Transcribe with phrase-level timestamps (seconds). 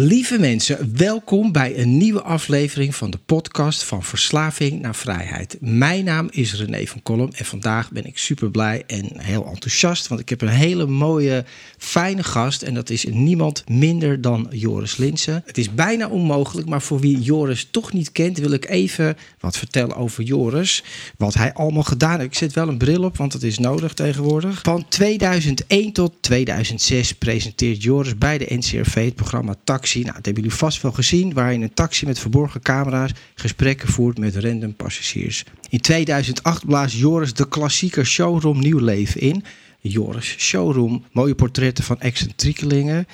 [0.00, 5.56] Lieve mensen, welkom bij een nieuwe aflevering van de podcast van Verslaving naar Vrijheid.
[5.60, 10.08] Mijn naam is René van Kolm en vandaag ben ik super blij en heel enthousiast,
[10.08, 11.44] want ik heb een hele mooie,
[11.78, 15.42] fijne gast en dat is niemand minder dan Joris Linsen.
[15.46, 19.58] Het is bijna onmogelijk, maar voor wie Joris toch niet kent, wil ik even wat
[19.58, 20.84] vertellen over Joris.
[21.16, 22.30] Wat hij allemaal gedaan heeft.
[22.30, 24.60] Ik zet wel een bril op, want dat is nodig tegenwoordig.
[24.62, 29.54] Van 2001 tot 2006 presenteert Joris bij de NCRV het programma
[29.94, 33.88] Nou, dat hebben jullie vast wel gezien, waar je een taxi met verborgen camera's gesprekken
[33.88, 35.44] voert met random passagiers.
[35.68, 39.44] In 2008 blaast Joris de klassieke showroom nieuw leven in.
[39.80, 41.04] Joris Showroom.
[41.12, 43.06] Mooie portretten van excentriekelingen.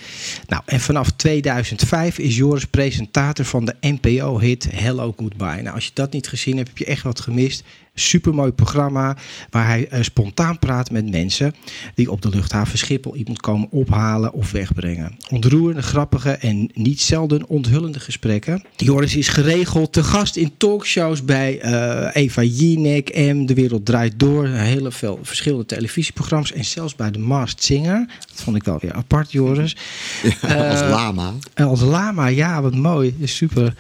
[0.46, 5.62] Nou, en vanaf 2005 is Joris presentator van de NPO-hit Hello Goodbye.
[5.62, 7.64] Nou, als je dat niet gezien hebt, heb je echt wat gemist.
[7.96, 9.16] Supermooi programma
[9.50, 11.54] waar hij uh, spontaan praat met mensen
[11.94, 15.16] die op de luchthaven Schiphol iemand komen ophalen of wegbrengen.
[15.30, 18.64] Ontroerende, grappige en niet zelden onthullende gesprekken.
[18.76, 24.18] Joris is geregeld te gast in talkshows bij uh, Eva Jinek, M, De Wereld Draait
[24.18, 28.06] Door, hele veel verschillende televisieprogramma's en zelfs bij de Masked Singer.
[28.28, 29.76] Dat vond ik wel weer apart, Joris.
[30.42, 31.32] Ja, als lama.
[31.54, 33.16] Als lama, ja, wat mooi.
[33.24, 33.74] Super.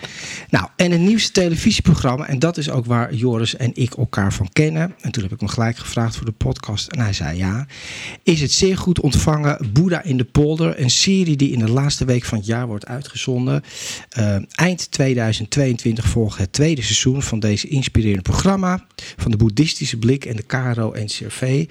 [0.50, 4.48] Nou, en het nieuwste televisieprogramma, en dat is ook waar Joris en ik elkaar van
[4.52, 4.94] kennen.
[5.00, 7.66] En toen heb ik hem gelijk gevraagd voor de podcast en hij zei ja.
[8.22, 12.04] Is het zeer goed ontvangen Boeddha in de polder, een serie die in de laatste
[12.04, 13.62] week van het jaar wordt uitgezonden.
[14.18, 18.84] Uh, eind 2022 volgt het tweede seizoen van deze inspirerende programma
[19.16, 21.66] van de boeddhistische blik en de KRO NCRV.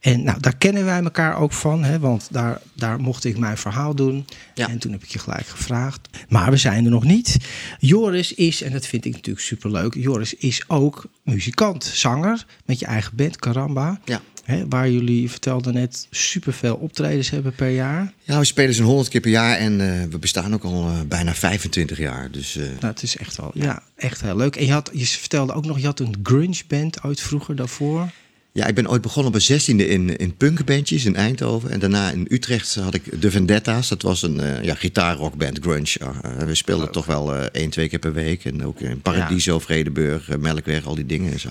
[0.00, 3.56] En nou, daar kennen wij elkaar ook van, hè, want daar, daar mocht ik mijn
[3.56, 4.26] verhaal doen.
[4.54, 4.68] Ja.
[4.68, 6.08] En toen heb ik je gelijk gevraagd.
[6.28, 7.36] Maar we zijn er nog niet.
[7.78, 12.86] Joris is, en dat vind ik natuurlijk superleuk, Joris is ook muzikant, zanger met je
[12.86, 14.00] eigen band Karamba.
[14.04, 14.20] Ja.
[14.44, 18.12] Hè, waar jullie vertelden net superveel optredens hebben per jaar.
[18.22, 21.00] Ja, we spelen zo'n 100 keer per jaar en uh, we bestaan ook al uh,
[21.08, 22.30] bijna 25 jaar.
[22.30, 22.64] Dus, uh...
[22.64, 24.56] nou, het is echt wel, ja, echt heel leuk.
[24.56, 28.10] En je, had, je vertelde ook nog, je had een grunge band ooit vroeger daarvoor.
[28.54, 31.70] Ja, ik ben ooit begonnen op mijn zestiende in, in punkbandjes in Eindhoven.
[31.70, 33.88] En daarna in Utrecht had ik de Vendetta's.
[33.88, 35.98] Dat was een uh, ja, gitaarrockband, grunge.
[36.02, 36.92] Uh, we speelden oh.
[36.92, 38.44] toch wel uh, één, twee keer per week.
[38.44, 39.60] En ook in Paradiso, ja.
[39.60, 41.48] Vredeburg, Melkweg, al die dingen en zo.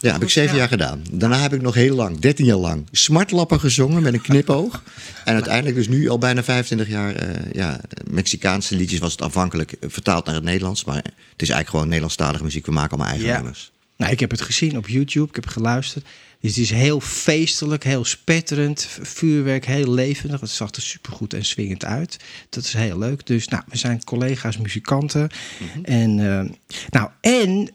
[0.00, 0.58] Ja, heb ik zeven ja.
[0.58, 1.02] jaar gedaan.
[1.12, 4.82] Daarna heb ik nog heel lang, dertien jaar lang, smartlappen gezongen met een knipoog.
[5.24, 7.14] en uiteindelijk dus nu al bijna 25 jaar,
[7.52, 7.80] ja,
[8.10, 10.84] Mexicaanse liedjes was het afhankelijk vertaald naar het Nederlands.
[10.84, 12.66] Maar het is eigenlijk gewoon Nederlandstalige muziek.
[12.66, 13.72] We maken allemaal eigen nummers.
[13.98, 16.06] Nou, ik heb het gezien op YouTube, ik heb geluisterd.
[16.40, 20.40] Dus het is heel feestelijk, heel spetterend, vuurwerk, heel levendig.
[20.40, 22.16] Het zag er supergoed en swingend uit.
[22.48, 23.26] Dat is heel leuk.
[23.26, 25.30] Dus nou, we zijn collega's, muzikanten.
[25.58, 25.84] Mm -hmm.
[25.84, 26.50] En, uh,
[26.90, 27.68] nou, en uh,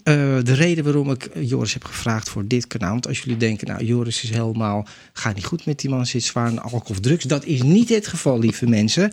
[0.44, 2.92] de reden waarom ik Joris heb gevraagd voor dit kanaal.
[2.92, 6.24] Want als jullie denken, nou, Joris is helemaal, gaat niet goed met die man, zit
[6.24, 7.24] zwaar in alcohol of drugs.
[7.24, 9.12] Dat is niet het geval, lieve mensen.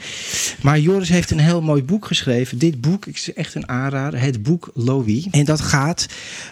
[0.63, 2.59] Maar Joris heeft een heel mooi boek geschreven.
[2.59, 4.21] Dit boek is echt een aanrader.
[4.21, 5.27] Het boek Louis.
[5.31, 6.07] En dat gaat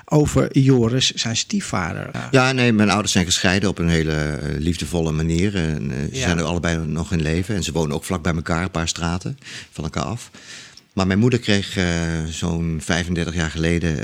[0.04, 2.10] over Joris, zijn stiefvader.
[2.30, 5.56] Ja, nee, mijn ouders zijn gescheiden op een hele uh, liefdevolle manier.
[5.56, 6.20] En, uh, ze ja.
[6.20, 7.54] zijn er allebei nog in leven.
[7.54, 9.38] En ze wonen ook vlak bij elkaar, een paar straten
[9.70, 10.30] van elkaar af.
[10.92, 11.84] Maar mijn moeder kreeg uh,
[12.30, 13.98] zo'n 35 jaar geleden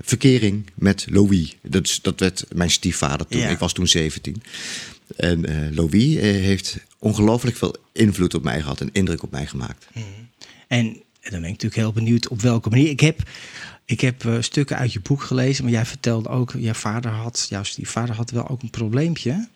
[0.00, 1.56] verkering met Louis.
[1.62, 3.40] Dat, dat werd mijn stiefvader toen.
[3.40, 3.48] Ja.
[3.48, 4.42] Ik was toen 17.
[5.16, 9.86] En Louis heeft ongelooflijk veel invloed op mij gehad en indruk op mij gemaakt.
[9.92, 10.02] Mm.
[10.68, 10.86] En,
[11.20, 12.88] en dan ben ik natuurlijk heel benieuwd op welke manier.
[12.88, 13.22] Ik heb
[13.84, 17.46] ik heb uh, stukken uit je boek gelezen, maar jij vertelde ook, jouw vader had,
[17.48, 19.48] jouw vader had wel ook een probleempje.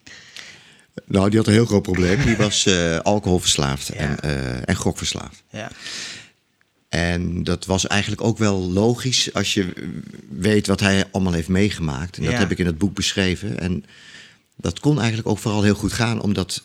[1.04, 2.24] Nou, die had een heel groot probleem.
[2.24, 3.94] Die was uh, alcoholverslaafd ja.
[3.94, 5.42] en, uh, en gokverslaafd.
[5.50, 5.70] Ja.
[6.88, 9.72] En dat was eigenlijk ook wel logisch als je
[10.30, 12.16] weet wat hij allemaal heeft meegemaakt.
[12.16, 12.38] En dat Ja.
[12.38, 13.58] heb ik in het boek beschreven.
[13.60, 13.84] En
[14.56, 16.64] dat kon eigenlijk ook vooral heel goed gaan, omdat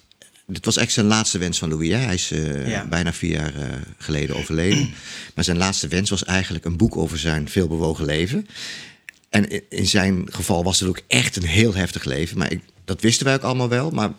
[0.52, 1.90] dit was echt zijn laatste wens van Louis.
[1.90, 1.96] Hè?
[1.98, 2.86] Hij is eh, Ja.
[2.86, 3.68] bijna vier jaar eh,
[3.98, 4.90] geleden overleden.
[5.36, 8.48] maar zijn laatste wens was eigenlijk een boek over zijn veelbewogen leven.
[9.30, 12.38] En in zijn geval was het ook echt een heel heftig leven.
[12.38, 13.90] Maar ik, dat wisten wij ook allemaal wel.
[13.92, 14.12] Maar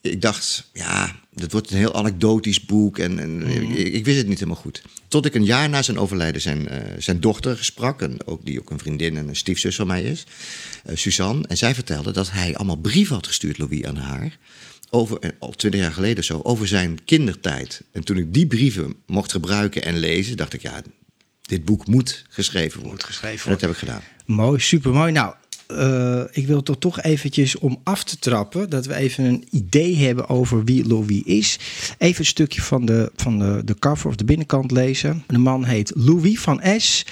[0.00, 2.98] ik dacht, ja, dat wordt een heel anekdotisch boek.
[2.98, 4.82] En, en ik, ik wist het niet helemaal goed.
[5.08, 8.02] Tot ik een jaar na zijn overlijden zijn, eh, zijn dochter sprak.
[8.02, 10.24] En ook, die ook een vriendin en een stiefzus van mij is.
[10.94, 11.46] Suzanne.
[11.48, 14.38] En zij vertelde dat hij allemaal brieven had gestuurd, Louis, aan haar.
[14.90, 17.82] Over, eh, al twintig jaar geleden zo, over zijn kindertijd.
[17.92, 20.82] En toen ik die brieven mocht gebruiken en lezen, dacht ik, ja,
[21.42, 22.90] dit boek moet geschreven worden.
[22.90, 24.02] Moet geschreven En dat heb ik gedaan.
[24.24, 25.12] Mooi, supermooi.
[25.12, 25.34] Nou,
[25.76, 28.70] eh, ik wil toch toch eventjes om af te trappen...
[28.70, 31.58] dat we even een idee hebben over wie Louis is.
[31.98, 35.24] Even een stukje van de, van de, de cover of de binnenkant lezen.
[35.26, 37.04] De man heet Louis van S.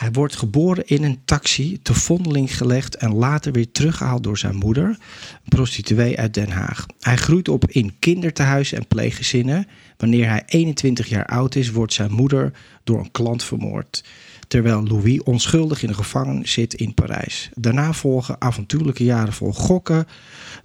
[0.00, 2.96] Hij wordt geboren in een taxi, te vondeling gelegd...
[2.96, 6.86] en later weer teruggehaald door zijn moeder, een prostituee uit Den Haag.
[7.00, 9.66] Hij groeit op in kindertehuizen en pleeggezinnen.
[9.96, 12.52] Wanneer hij 21 jaar oud is, wordt zijn moeder
[12.84, 14.04] door een klant vermoord
[14.48, 17.48] terwijl Louis onschuldig in de gevangenis zit in Parijs.
[17.54, 20.06] Daarna volgen avontuurlijke jaren vol gokken,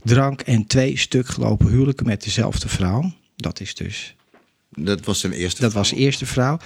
[0.04, 3.12] drank en twee stuk gelopen huwelijken met dezelfde vrouw.
[3.36, 4.16] Dat is dus,
[4.76, 6.58] Dat was zijn eerste dat was de eerste vrouw.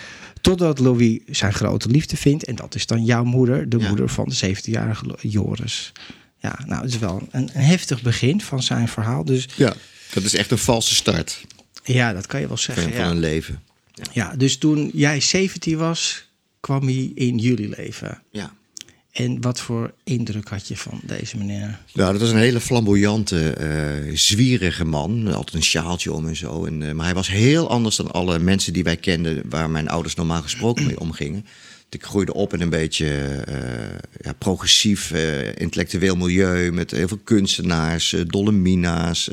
[0.41, 3.88] Totdat Louis zijn grote liefde vindt en dat is dan jouw moeder, de Ja.
[3.88, 5.91] moeder van de 17-jarige Lo- Joris.
[6.38, 9.25] Ja, nou, het is wel een, een heftig begin van zijn verhaal.
[9.25, 9.73] Dus Ja,
[10.13, 11.41] dat is echt een valse start
[11.83, 12.83] ja, dat kan je wel zeggen.
[12.83, 13.09] van Ja.
[13.09, 13.61] een leven.
[14.13, 16.27] ja, dus toen jij 17 was,
[16.59, 18.21] kwam hij in jullie leven.
[18.31, 18.53] Ja.
[19.11, 21.79] En wat voor indruk had je van deze meneer?
[21.94, 25.33] Nou, dat was een hele flamboyante, eh, zwierige man.
[25.33, 26.65] Altijd een sjaaltje om en zo.
[26.65, 29.41] En, eh, maar hij was heel anders dan alle mensen die wij kenden...
[29.50, 31.45] waar mijn ouders normaal gesproken mee omgingen.
[31.89, 33.56] Ik groeide op in een beetje eh,
[34.21, 35.12] ja, progressief,
[35.55, 36.71] intellectueel milieu...
[36.71, 39.29] met heel veel kunstenaars, dolle mina's,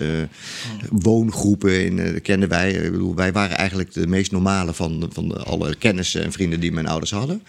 [0.91, 1.85] woongroepen.
[1.85, 2.73] In, kenden wij.
[2.73, 6.73] Ik bedoel, wij waren eigenlijk de meest normale van, van alle kennissen en vrienden die
[6.73, 7.43] mijn ouders hadden.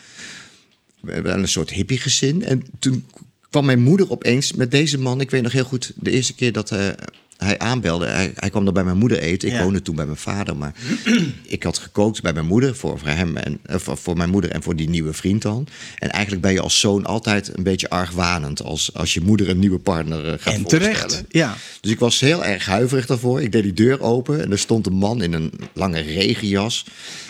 [1.01, 2.43] We waren een soort hippiegezin.
[2.43, 3.05] En toen
[3.49, 5.21] kwam mijn moeder opeens met deze man.
[5.21, 6.89] Ik weet nog heel goed, de eerste keer dat eh,
[7.37, 8.05] hij aanbelde.
[8.05, 9.47] Hij, hij kwam dan bij mijn moeder eten.
[9.47, 9.63] Ik Ja.
[9.63, 10.57] woonde toen bij mijn vader.
[10.57, 10.73] Maar
[11.47, 12.75] ik had gekookt bij mijn moeder.
[12.75, 15.67] Voor, voor hem en eh, voor, voor mijn moeder en voor die nieuwe vriend dan.
[15.97, 18.63] En eigenlijk ben je als zoon altijd een beetje argwanend.
[18.63, 20.93] Als, als je moeder een nieuwe partner eh, gaat en voorstellen.
[20.93, 21.23] terecht.
[21.29, 21.55] Ja.
[21.81, 23.41] Dus ik was heel erg huiverig daarvoor.
[23.41, 26.85] Ik deed die deur open en er stond een man in een lange regenjas.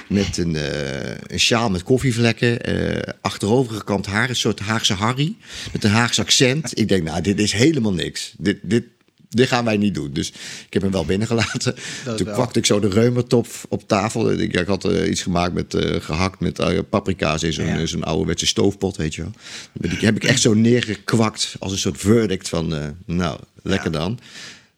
[0.10, 2.62] Met een, eh, een sjaal met koffievlekken.
[2.62, 5.36] eh achterovergekant haar, een soort Haagse Harry.
[5.74, 6.80] Met een Haagse accent.
[6.80, 8.34] Ik denk, nou, dit is helemaal niks.
[8.38, 8.84] Dit, dit,
[9.30, 10.14] dit gaan wij niet doen.
[10.14, 10.28] Dus
[10.68, 11.76] ik heb hem wel binnengelaten.
[12.06, 12.36] Dat Toen wel.
[12.36, 14.32] kwakte ik zo de reumertop op tafel.
[14.32, 17.86] Ik, ik had eh, iets gemaakt met eh, gehakt met eh, paprika's in zo'n Ja.
[17.86, 19.32] zo'n ouderwetse stoofpot, weet je wel.
[19.74, 23.98] Die heb ik echt zo neergekwakt als een soort verdict van, nou, lekker Ja.
[24.00, 24.20] dan.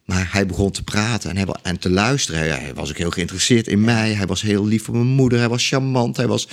[0.06, 2.40] Maar hij begon te praten en, hij, en te luisteren.
[2.40, 4.13] Hij, hij was ook heel geïnteresseerd in mij.
[4.13, 5.40] Hij was heel lief voor mijn moeder.
[5.40, 6.18] Hij was charmant.
[6.18, 6.48] Hij was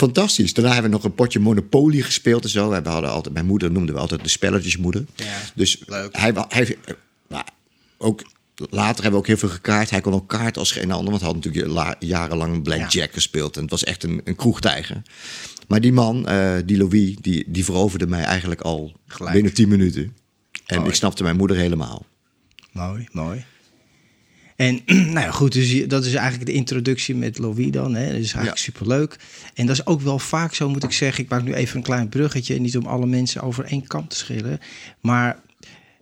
[0.00, 0.52] fantastisch.
[0.54, 2.68] Daarna hebben we nog een potje Monopoly gespeeld en zo.
[2.68, 5.04] We hadden altijd, mijn moeder noemde we altijd de spelletjesmoeder.
[5.16, 6.16] Ja, dus leuk.
[6.16, 6.76] hij, hij
[7.28, 7.44] nou,
[7.98, 8.22] ook
[8.56, 9.90] later hebben we ook heel veel gekaart.
[9.90, 11.08] Hij kon ook kaart als geen ander.
[11.10, 13.12] Want hij had natuurlijk la- jarenlang Blackjack Ja.
[13.14, 13.56] gespeeld.
[13.56, 15.02] En het was echt een, een kroegtijger.
[15.68, 19.34] Maar die man, eh, die Louis, die, die veroverde mij eigenlijk al Gelijk.
[19.34, 20.16] binnen 10 minuten.
[20.66, 20.88] En Mooi.
[20.90, 22.06] ik snapte mijn moeder helemaal.
[22.72, 23.44] Mooi, mooi.
[24.60, 24.80] En
[25.14, 27.94] nou ja, goed, dus dat is eigenlijk de introductie met Louis dan.
[27.94, 28.06] Hè?
[28.06, 28.62] Dat is eigenlijk Ja.
[28.62, 29.16] superleuk.
[29.54, 31.24] En dat is ook wel vaak zo, moet ik zeggen.
[31.24, 32.60] Ik maak nu even een klein bruggetje.
[32.60, 34.60] Niet om alle mensen over één kam te schillen.
[35.00, 35.38] Maar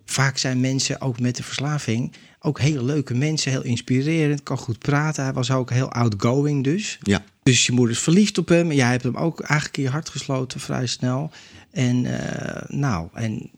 [0.05, 2.11] vaak zijn mensen ook met de verslaving...
[2.39, 4.43] ook hele leuke mensen, heel inspirerend.
[4.43, 5.23] Kan goed praten.
[5.23, 6.97] Hij was ook heel outgoing dus.
[7.01, 7.23] Ja.
[7.43, 8.71] Dus je moeder is verliefd op hem.
[8.71, 11.31] Jij hebt hem ook eigenlijk in je hart gesloten vrij snel.
[11.71, 13.49] En eh, nou, en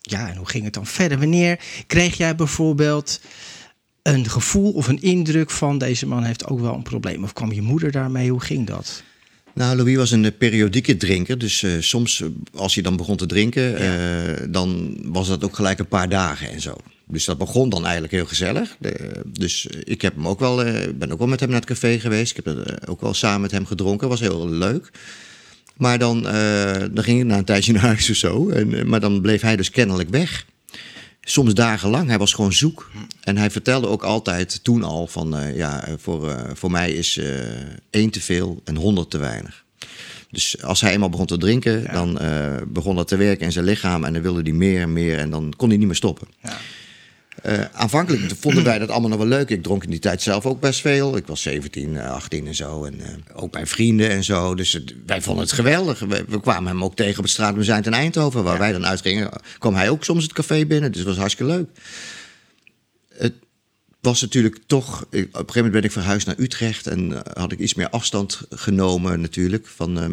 [0.00, 1.18] ja, en hoe ging het dan verder?
[1.18, 3.20] Wanneer kreeg jij bijvoorbeeld
[4.02, 7.24] een gevoel of een indruk van deze man heeft ook wel een probleem?
[7.24, 8.30] Of kwam je moeder daarmee?
[8.30, 9.02] Hoe ging dat?
[9.54, 11.38] Nou, Louis was een eh, periodieke drinker.
[11.38, 15.78] Dus eh, soms, eh, als hij dan begon te drinken, dan was dat ook gelijk
[15.78, 16.76] een paar dagen en zo.
[17.06, 18.76] Dus dat begon dan eigenlijk heel gezellig.
[18.78, 20.56] De- dus ik heb hem ook wel,
[20.94, 22.36] ben ook wel met hem naar het café geweest.
[22.38, 24.08] Ik heb ook wel samen met hem gedronken.
[24.08, 24.90] was heel leuk.
[25.76, 26.22] Maar dan,
[26.92, 28.48] dan ging ik na een tijdje naar huis of zo.
[28.48, 30.46] En, maar dan bleef hij dus kennelijk weg.
[31.30, 32.08] Soms dagenlang.
[32.08, 32.90] Hij was gewoon zoek.
[33.20, 35.36] En hij vertelde ook altijd toen al van...
[35.36, 37.20] eh, ja, eh, voor, eh, voor mij is
[37.90, 39.64] één te veel en honderd te weinig.
[40.30, 41.82] Dus als hij eenmaal begon te drinken...
[41.82, 41.92] Ja.
[41.92, 42.18] dan
[42.68, 44.04] begon dat te werken in zijn lichaam...
[44.04, 46.28] en dan wilde hij meer en meer en dan kon hij niet meer stoppen.
[46.42, 46.56] Ja.
[47.42, 49.48] Eh, aanvankelijk vonden wij dat allemaal nog wel leuk.
[49.50, 51.16] Ik dronk in die tijd zelf ook best veel.
[51.16, 52.84] Ik was 17, eh, 18 en zo.
[52.84, 53.08] En eh,
[53.42, 54.54] ook bij vrienden en zo.
[54.54, 55.98] Dus het- wij vonden het geweldig.
[55.98, 58.44] We, we kwamen hem ook tegen op het straatmuseum in Eindhoven.
[58.44, 60.90] Waar wij dan uitgingen, kwam hij ook soms het café binnen.
[60.90, 61.68] Dus het was hartstikke leuk.
[63.18, 63.34] Het
[64.00, 65.02] was natuurlijk toch.
[65.02, 67.90] Op een gegeven moment ben ik verhuisd naar Utrecht en eh, had ik iets meer
[67.90, 70.12] afstand genomen, natuurlijk, van mijn,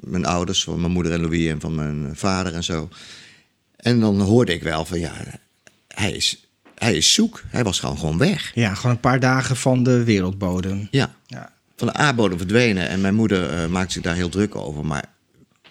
[0.00, 2.88] mijn, ouders, van mijn moeder en Louis en van mijn vader en zo.
[3.76, 5.12] En dan hoorde ik wel van ja,
[5.94, 7.42] hij is, hij is zoek.
[7.46, 8.54] Hij was gewoon, gewoon weg.
[8.54, 10.88] Ja, gewoon een paar dagen van de wereldbodem.
[10.90, 11.52] Ja, ja.
[11.76, 12.88] van de aardbodem verdwenen.
[12.88, 14.86] En mijn moeder uh, maakte zich daar heel druk over.
[14.86, 15.04] Maar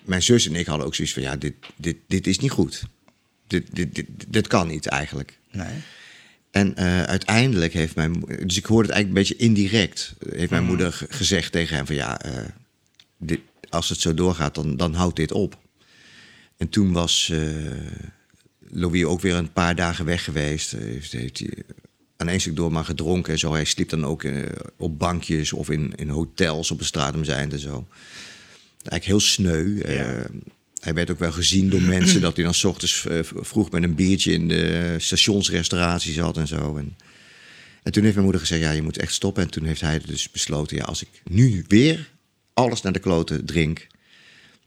[0.03, 2.83] mijn zus en ik hadden ook zoiets van ja, dit, dit, dit is niet goed.
[3.47, 5.39] Dit, dit, dit, dit kan niet eigenlijk.
[5.51, 5.73] Nee.
[6.51, 10.61] En uh, uiteindelijk heeft mijn dus ik hoorde het eigenlijk een beetje indirect, heeft mijn
[10.61, 10.67] mm.
[10.67, 12.31] moeder gezegd tegen hem van ja, uh,
[13.17, 15.59] dit, als het zo doorgaat, dan, dan houdt dit op.
[16.57, 17.39] En toen was uh,
[18.71, 20.71] Louis ook weer een paar dagen weg geweest.
[20.71, 21.53] Heeft, heeft hij
[22.17, 23.53] aan één stuk door maar gedronken en zo.
[23.53, 24.23] Hij sliep dan ook
[24.77, 27.87] op bankjes of in, in hotels op de straat om zijn en zo.
[28.77, 29.93] Eigenlijk heel sneu.
[29.93, 30.25] Ja
[30.81, 33.83] hij werd ook wel gezien door mensen dat hij dan s ochtends eh, vroeg met
[33.83, 36.77] een biertje in de stationsrestauratie zat en zo.
[36.77, 36.95] En,
[37.83, 39.43] en toen heeft mijn moeder gezegd, ja, je moet echt stoppen.
[39.43, 42.11] En toen heeft hij dus besloten, ja, als ik nu weer
[42.53, 43.87] alles naar de kloten drink,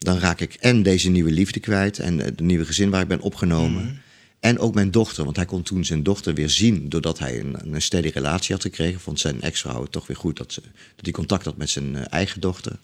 [0.05, 3.21] dan raak ik en deze nieuwe liefde kwijt en het nieuwe gezin waar ik ben
[3.21, 3.85] opgenomen.
[3.85, 3.95] Mhm.
[4.41, 7.57] En ook mijn dochter, want hij kon toen zijn dochter weer zien doordat hij een,
[7.73, 9.01] een steady relatie had gekregen.
[9.01, 10.61] Vond zijn ex-vrouw toch weer goed dat, ze,
[10.97, 12.79] dat hij contact had met zijn eh, eigen dochter.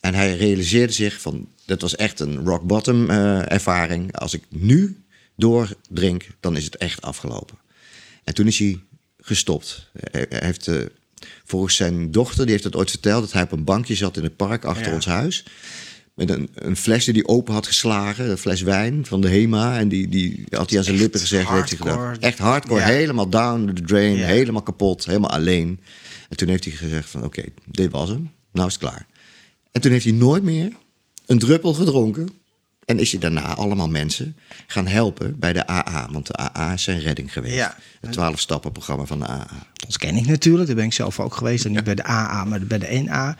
[0.00, 4.16] En hij realiseerde zich van, dat was echt een rock bottom uh, ervaring.
[4.16, 5.02] Als ik nu
[5.36, 7.58] doordrink, dan is het echt afgelopen.
[8.24, 8.80] En toen is hij
[9.20, 9.90] gestopt.
[9.92, 10.82] Hij heeft, uh,
[11.44, 14.22] volgens zijn dochter, die heeft het ooit verteld, dat hij op een bankje zat in
[14.22, 15.44] het park achter ons huis.
[16.14, 19.78] Met een, een fles die hij open had geslagen, een fles wijn van de HEMA.
[19.78, 21.48] En die, die had hij aan zijn lippen gezegd.
[21.48, 25.80] Heeft hij gedacht, echt hardcore, helemaal down the drain, helemaal kapot, helemaal alleen.
[26.28, 29.06] En toen heeft hij gezegd van oké, dit was hem, nou is het klaar.
[29.72, 30.72] En toen heeft hij nooit meer
[31.26, 32.28] een druppel gedronken.
[32.84, 34.36] En is hij daarna allemaal mensen
[34.66, 36.08] gaan helpen bij de AA.
[36.10, 37.54] Want de AA is zijn redding geweest.
[37.54, 37.76] Ja.
[38.00, 39.66] Het 12-stappen-programma van de AA.
[39.86, 40.66] Dat ken ik natuurlijk.
[40.66, 41.64] Daar ben ik zelf ook geweest.
[41.64, 43.36] En niet bij de AA, maar bij de NA.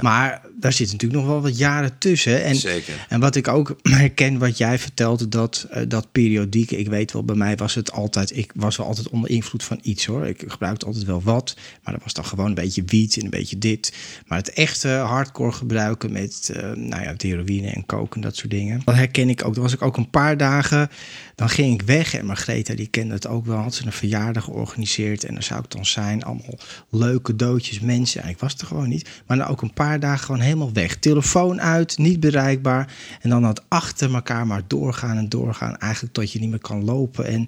[0.00, 2.44] Maar daar zit natuurlijk nog wel wat jaren tussen.
[2.44, 3.06] En, Zeker.
[3.08, 6.70] En wat ik ook herken, wat jij vertelde, dat, uh, dat periodiek.
[6.70, 8.36] Ik weet wel, bij mij was het altijd.
[8.36, 10.26] Ik was wel altijd onder invloed van iets hoor.
[10.26, 11.56] Ik gebruikte altijd wel wat.
[11.82, 13.92] Maar dat was dan gewoon een beetje wiet en een beetje dit.
[14.26, 18.50] Maar het echte hardcore gebruiken met uh, nou ja, heroïne en koken en dat soort
[18.50, 18.81] dingen.
[18.84, 19.54] Dat herken ik ook.
[19.54, 20.88] Dan was ik ook een paar dagen.
[21.34, 22.14] Dan ging ik weg.
[22.14, 23.56] En Margreta, die kende het ook wel.
[23.56, 25.24] Had ze een verjaardag georganiseerd.
[25.24, 26.24] En dan zou ik dan zijn.
[26.24, 26.58] Allemaal
[26.88, 28.22] leuke doodjes, mensen.
[28.22, 29.08] En ik was er gewoon niet.
[29.26, 30.96] Maar dan ook een paar dagen gewoon helemaal weg.
[30.96, 32.94] Telefoon uit, niet bereikbaar.
[33.20, 35.76] En dan had achter elkaar maar doorgaan en doorgaan.
[35.78, 37.26] Eigenlijk tot je niet meer kan lopen.
[37.26, 37.46] En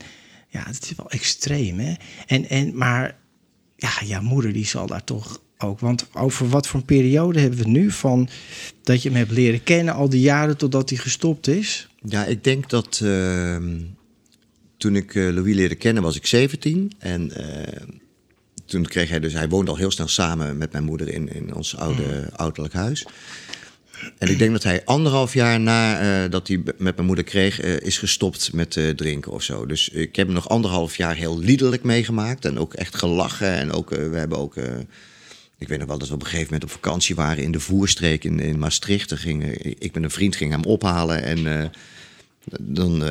[0.49, 1.95] ja, het is wel extreem, hè?
[2.27, 3.17] En, en, maar
[3.77, 5.81] ja, ja, moeder die zal daar toch ook.
[5.81, 8.29] Want over wat voor een periode hebben we nu van
[8.83, 11.89] dat je hem hebt leren kennen al die jaren totdat hij gestopt is?
[12.03, 13.57] Ja, ik denk dat uh,
[14.77, 17.97] toen ik uh, Louis leerde kennen was ik 17 en uh,
[18.65, 21.55] toen kreeg hij dus, hij woonde al heel snel samen met mijn moeder in, in
[21.55, 22.37] ons oude mm.
[22.37, 23.07] ouderlijk huis.
[24.19, 27.65] En ik denk dat hij anderhalf jaar na uh, dat hij met mijn moeder kreeg,
[27.65, 29.67] uh, is gestopt met uh, drinken of zo.
[29.67, 32.45] Dus ik heb hem nog anderhalf jaar heel liederlijk meegemaakt.
[32.45, 33.55] En ook echt gelachen.
[33.55, 34.55] En ook, we hebben ook.
[35.65, 37.61] Ik weet nog wel dat we op een gegeven moment op vakantie waren in de
[37.61, 39.13] voerstreek in, in Maastricht.
[39.15, 41.23] Gingen, ik met een vriend ging hem ophalen.
[41.23, 41.71] En
[42.61, 43.03] dan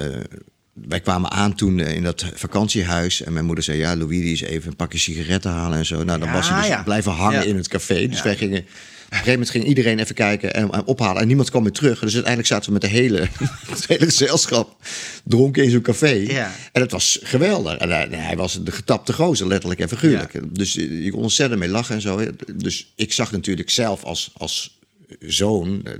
[0.73, 3.21] wij kwamen aan toen eh, in dat vakantiehuis.
[3.21, 6.03] En mijn moeder zei: Ja, Louis die is even een pakje sigaretten halen en zo.
[6.03, 6.83] Nou, dan was hij dus ja.
[6.83, 8.07] blijven hangen in het café.
[8.07, 8.65] Dus wij gingen.
[9.13, 11.21] Op een gegeven moment ging iedereen even kijken en, ophalen.
[11.21, 11.99] En niemand kwam meer terug.
[11.99, 13.19] Dus uiteindelijk zaten we met de hele,
[13.69, 14.75] het hele gezelschap
[15.23, 16.25] dronken in zo'n café.
[16.71, 17.77] En het was geweldig.
[17.77, 20.39] En hij, hij was de getapte gozer, letterlijk en figuurlijk.
[20.55, 22.21] Dus je kon ontzettend mee lachen en zo.
[22.55, 24.79] Dus ik zag natuurlijk zelf als, als
[25.19, 25.93] zoon eh,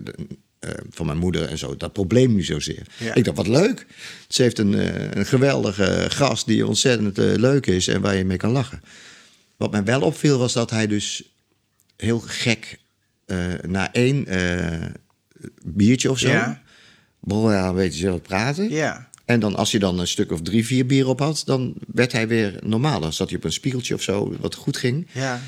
[0.69, 2.85] uh, van mijn moeder en zo, dat probleem nu zozeer.
[2.97, 3.13] Ja.
[3.13, 3.85] Ik dacht, wat leuk.
[4.27, 8.37] Ze heeft een, uh, een geweldige gast die ontzettend leuk is en waar je mee
[8.37, 8.81] kan lachen.
[9.57, 11.23] Wat mij wel opviel was dat hij dus
[11.95, 12.81] heel gek
[13.67, 14.27] na één
[15.63, 16.29] biertje of zo...
[16.29, 16.61] Ja.
[17.19, 18.69] begon hij een beetje zelf praten.
[18.69, 19.09] Ja.
[19.25, 22.11] En dan als hij dan een stuk of drie, vier bier op had, dan werd
[22.11, 22.99] hij weer normaal.
[22.99, 25.07] Dan zat hij op een spiegeltje of zo, wat goed ging.
[25.11, 25.41] Ja.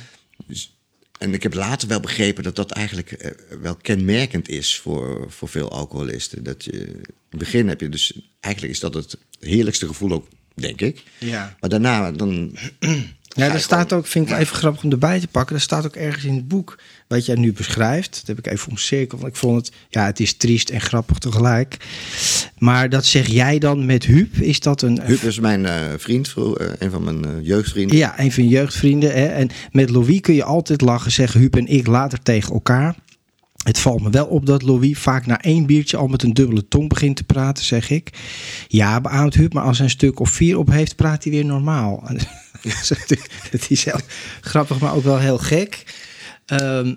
[0.47, 0.75] Dus
[1.17, 5.49] en ik heb later wel begrepen dat dat eigenlijk uh, wel kenmerkend is voor, voor
[5.49, 6.43] veel alcoholisten.
[6.43, 10.27] Dat je, in het begin heb je dus, eigenlijk is dat het heerlijkste gevoel ook,
[10.53, 11.03] denk ik.
[11.17, 11.55] Ja.
[11.59, 12.57] Maar daarna dan
[13.35, 15.55] ja, er staat ook, vind ik wel even grappig om erbij te pakken.
[15.55, 18.11] Er staat ook ergens in het boek wat jij nu beschrijft.
[18.13, 19.21] Dat heb ik even omcirkeld.
[19.21, 21.77] Want ik vond het, ja, het is triest en grappig tegelijk.
[22.57, 24.35] Maar dat zeg jij dan met Huub?
[24.37, 25.01] Is dat een.
[25.01, 27.97] Huub is mijn uh, vriend, uh, een van mijn uh, jeugdvrienden.
[27.97, 29.11] Ja, een van je jeugdvrienden.
[29.11, 29.25] Hè?
[29.25, 32.95] En met Louis kun je altijd lachen, zeggen Huub en ik later tegen elkaar.
[33.63, 36.67] Het valt me wel op dat Louis vaak na één biertje al met een dubbele
[36.67, 38.09] tong begint te praten, zeg ik.
[38.67, 41.45] Ja, beaamt Huub, maar als hij een stuk of vier op heeft, praat hij weer
[41.45, 42.03] normaal.
[43.51, 43.99] Het is heel
[44.41, 45.83] grappig, maar ook wel heel gek.
[46.45, 46.93] Ehm,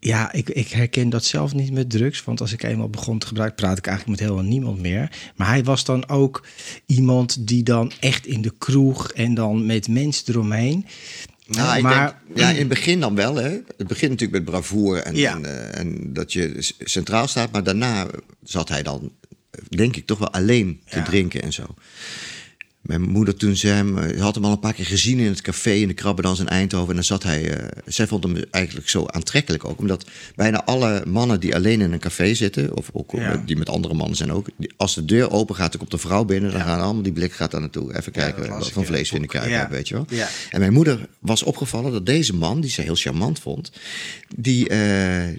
[0.00, 2.24] ja, ik, ik, herken dat zelf niet met drugs.
[2.24, 5.10] Want als ik eenmaal begon te gebruiken, praat ik eigenlijk met helemaal niemand meer.
[5.36, 6.46] Maar hij was dan ook
[6.86, 10.86] iemand die dan echt in de kroeg en dan met mensen eromheen.
[11.46, 13.34] Nou, maar, denk, ja, in het begin dan wel.
[13.34, 13.50] Hè.
[13.76, 17.52] Het begint natuurlijk met bravoure en, en, uh, en, dat je centraal staat.
[17.52, 18.06] Maar daarna
[18.42, 19.12] zat hij dan,
[19.68, 21.66] denk ik, toch wel alleen te drinken en zo.
[22.90, 25.40] Mijn moeder toen ze hem, eh, had hem al een paar keer gezien in het
[25.40, 26.88] café in de Krabbedans in Eindhoven.
[26.88, 29.78] En dan zat hij, uh, zij vond hem eigenlijk zo aantrekkelijk ook.
[29.78, 30.04] Omdat
[30.34, 33.12] bijna alle mannen die alleen in een café zitten, of ook
[33.46, 34.48] die met andere mannen zijn ook.
[34.76, 36.52] als de deur open gaat, dan komt de vrouw binnen.
[36.52, 37.96] Dan gaan allemaal die blik gaat daar naartoe.
[37.96, 40.06] Even kijken wat van vlees vinden krijgen, weet je wel.
[40.50, 43.72] En mijn moeder was opgevallen dat deze man, die ze heel charmant vond,
[44.36, 44.78] die, uh,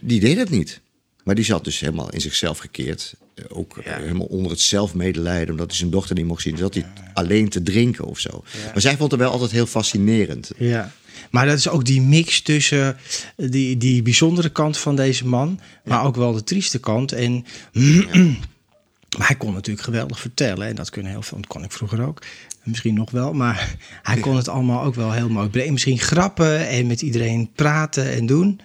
[0.01, 0.79] die deed het niet.
[1.24, 3.13] Maar die zat dus helemaal in zichzelf gekeerd.
[3.50, 6.51] Eh, ook eh, helemaal onder het zelfmedelijden, omdat hij zijn dochter niet mocht zien.
[6.51, 8.43] Dus dat hij alleen te drinken of zo.
[8.65, 10.51] Maar zij vond het wel altijd heel fascinerend.
[10.57, 10.91] Ja.
[11.29, 12.98] Maar dat is ook die mix tussen
[13.36, 17.12] die, die bijzondere kant van deze man, maar ook wel de trieste kant.
[17.12, 17.45] En,
[19.17, 20.67] maar hij kon natuurlijk geweldig vertellen.
[20.67, 22.21] En dat kunnen heel veel, dat kon ik vroeger ook.
[22.63, 25.74] Misschien nog wel, maar hij kon het allemaal ook wel heel mooi brengen.
[25.74, 28.62] Misschien grappen en met iedereen praten en doen.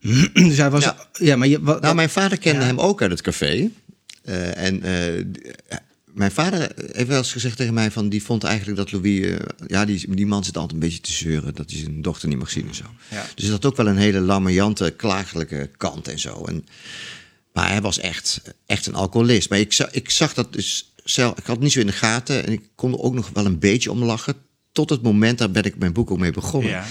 [0.32, 0.92] dus hij was.
[1.12, 3.70] Ja, maar je, wat, nou, mijn vader kende hem ook uit het café.
[4.28, 5.24] Uh, en uh,
[6.04, 9.36] mijn vader heeft wel eens gezegd tegen mij van die vond eigenlijk dat Louis, uh,
[9.66, 12.38] ja, die, die man zit altijd een beetje te zeuren dat hij zijn dochter niet
[12.38, 12.84] mag zien en zo.
[13.10, 13.26] Ja.
[13.34, 16.44] Dus dat had ook wel een hele lamoyante, klagelijke kant en zo.
[16.44, 16.66] En,
[17.52, 19.50] maar hij was echt, echt een alcoholist.
[19.50, 21.92] Maar ik, zag, ik zag dat dus zelf, ik had het niet zo in de
[21.92, 24.34] gaten en ik kon er ook nog wel een beetje om lachen.
[24.72, 26.70] Tot het moment, daar ben ik mijn boek ook mee begonnen.
[26.70, 26.86] Ja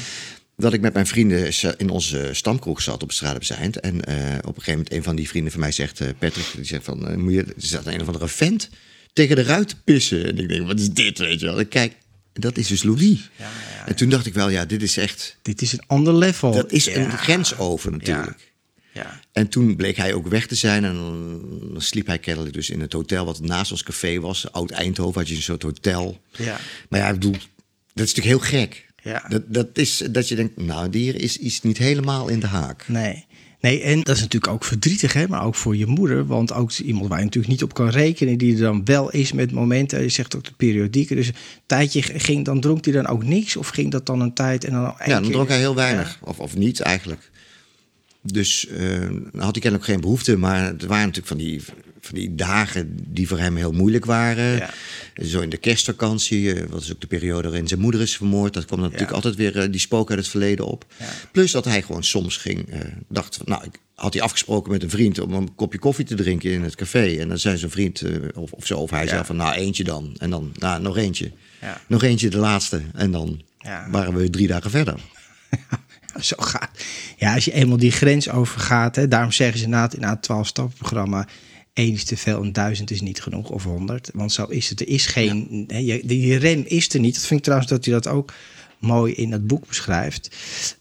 [0.58, 3.80] dat ik met mijn vrienden in onze stamkroeg zat op straat op Zijnd.
[3.80, 6.52] En uh, op een gegeven moment een van die vrienden van mij zegt, uh, Patrick,
[6.56, 8.70] die zegt van, uh, moet je, er zat een of andere vent
[9.14, 10.26] tegen de ruit te pissen.
[10.26, 11.60] En ik denk, wat is dit, weet je wel.
[11.60, 11.94] Ik kijk,
[12.34, 13.30] dat is dus Louis.
[13.36, 15.38] Ja, ja, en toen dacht ik wel, ja, dit is echt...
[15.42, 16.52] Dit is een ander level.
[16.52, 18.54] Dat is een grens over natuurlijk.
[18.92, 19.20] Ja.
[19.32, 20.86] En toen bleek hij ook weg te zijn.
[20.86, 20.94] En
[21.74, 24.52] dan sliep hij kennelijk dus in het hotel wat naast ons café was.
[24.52, 26.22] Oud Eindhoven had je een soort hotel.
[26.32, 26.60] Ja.
[26.89, 27.36] Maar ja, ik bedoel,
[27.94, 28.85] dat is natuurlijk heel gek.
[29.06, 29.26] Ja.
[29.30, 32.48] Dat, dat is dat je denkt, nou, die hier is iets niet helemaal in de
[32.48, 32.88] haak.
[32.88, 33.26] Nee.
[33.60, 35.28] Nee, en dat is natuurlijk ook verdrietig, hè?
[35.28, 36.26] maar ook voor je moeder.
[36.26, 39.32] Want ook iemand waar je natuurlijk niet op kan rekenen, die er dan wel is
[39.32, 40.02] met momenten.
[40.02, 41.15] Je zegt ook de periodieke.
[41.15, 41.34] Dus een
[41.65, 43.56] tijdje ging, dan dronk hij dan ook niks?
[43.56, 46.20] Of ging dat dan een tijd en dan Ja, dan dronk hij heel weinig.
[46.22, 47.32] Of, of niet eigenlijk.
[48.32, 50.38] Dus uh, had hij kennelijk geen behoefte.
[50.38, 51.62] Maar het waren natuurlijk van die,
[52.02, 54.56] van die dagen die voor hem heel moeilijk waren.
[54.56, 54.70] Ja.
[55.24, 58.54] Zo in de kerstvakantie, uh, wat is ook de periode waarin zijn moeder is vermoord.
[58.54, 60.86] Dat kwam natuurlijk altijd weer uh, die spook uit het verleden op.
[60.98, 61.06] Ja.
[61.32, 62.68] Plus dat hij gewoon soms ging,
[63.08, 66.52] dacht, nou, ik had hij afgesproken met een vriend om een kopje koffie te drinken
[66.52, 67.18] in het café.
[67.20, 68.04] En dan zei zijn vriend
[68.36, 70.16] of, of zo, of hij zei van, nou, eentje dan.
[70.18, 71.32] En dan, nou, nog eentje.
[71.88, 72.82] Nog eentje, de laatste.
[72.94, 73.42] En dan
[73.90, 75.00] waren we drie dagen verder.
[76.30, 76.69] zo gaat.
[77.17, 80.21] Ja, als je eenmaal die grens overgaat, hè, daarom zeggen ze na het, na het
[80.21, 81.28] 12 programma
[81.73, 84.10] één is te veel en duizend is niet genoeg of honderd.
[84.13, 84.80] Want zo is het.
[84.80, 85.65] Er is geen.
[85.67, 85.75] Ja.
[85.75, 87.13] Hè, die rem is er niet.
[87.13, 88.34] Dat vind ik trouwens dat hij dat ook
[88.80, 90.36] mooi in het boek beschrijft.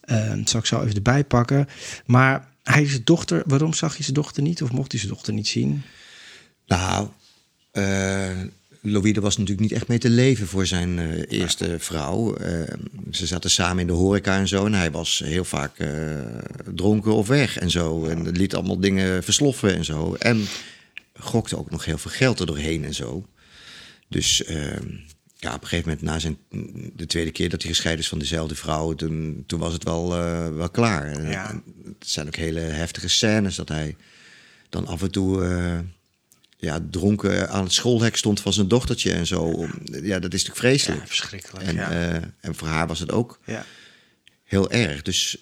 [0.05, 1.67] Uh, dat zal ik zo even erbij pakken.
[2.05, 3.43] Maar hij is dochter.
[3.45, 4.61] Waarom zag je zijn dochter niet?
[4.61, 5.83] Of mocht hij zijn dochter niet zien?
[6.67, 7.07] Nou,
[7.73, 8.41] uh,
[8.85, 12.39] Louis was natuurlijk niet echt mee te leven voor zijn uh, eerste vrouw.
[12.39, 12.61] Uh,
[13.11, 14.65] ze zaten samen in de horeca en zo.
[14.65, 15.89] En hij was heel vaak uh,
[16.75, 18.05] dronken of weg en zo.
[18.05, 20.13] En liet allemaal dingen versloffen en zo.
[20.13, 20.45] En
[21.13, 23.25] gokte ook nog heel veel geld er doorheen en zo.
[24.07, 24.87] Dus ehm,
[25.35, 26.37] ja, op een gegeven moment, na zijn,
[26.95, 30.09] de tweede keer dat hij gescheiden is van dezelfde vrouw, toen, toen was het wel,
[30.53, 31.29] wel klaar.
[31.29, 31.49] Ja.
[31.49, 31.63] En,
[31.99, 33.95] het zijn ook hele heftige scènes dat hij
[34.69, 35.43] dan af en toe
[36.57, 39.67] ja, dronken aan het schoolhek stond van zijn dochtertje en zo.
[39.83, 41.01] Ja, dat is natuurlijk vreselijk.
[41.01, 41.65] Ja, verschrikkelijk.
[41.65, 41.91] En, ja.
[41.91, 43.65] uh, en voor haar was het ook ja.
[44.43, 45.01] heel erg.
[45.01, 45.37] Dus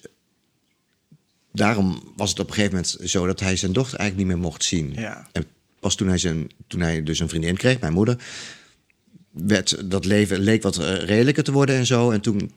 [1.51, 4.47] daarom was het op een gegeven moment zo dat hij zijn dochter eigenlijk niet meer
[4.47, 4.93] mocht zien.
[4.93, 5.27] Ja.
[5.31, 5.45] En
[5.79, 8.17] pas toen hij, zijn, toen hij dus een vriendin kreeg, mijn moeder,
[9.31, 12.11] werd dat leven leek wat redelijker te worden en zo.
[12.11, 12.51] En toen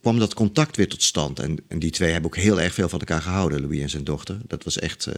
[0.00, 1.38] kwam dat contact weer tot stand.
[1.38, 4.04] En, en die twee hebben ook heel erg veel van elkaar gehouden, Louis en zijn
[4.04, 4.38] dochter.
[4.46, 5.06] Dat was echt.
[5.06, 5.14] Uh,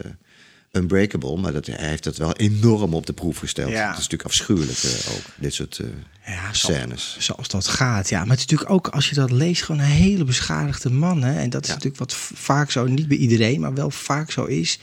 [0.76, 3.70] Unbreakable, maar dat, hij heeft het wel enorm op de proef gesteld.
[3.70, 3.86] Ja.
[3.88, 5.86] Het is natuurlijk afschuwelijk uh, ook, dit soort uh,
[6.26, 7.16] ja, scènes.
[7.18, 8.18] Zoals dat gaat, ja.
[8.18, 11.22] Maar het is natuurlijk ook, als je dat leest, gewoon een hele beschadigde man.
[11.22, 11.40] Hè?
[11.40, 14.78] En dat is natuurlijk wat vaak zo, niet bij iedereen, maar wel vaak zo is.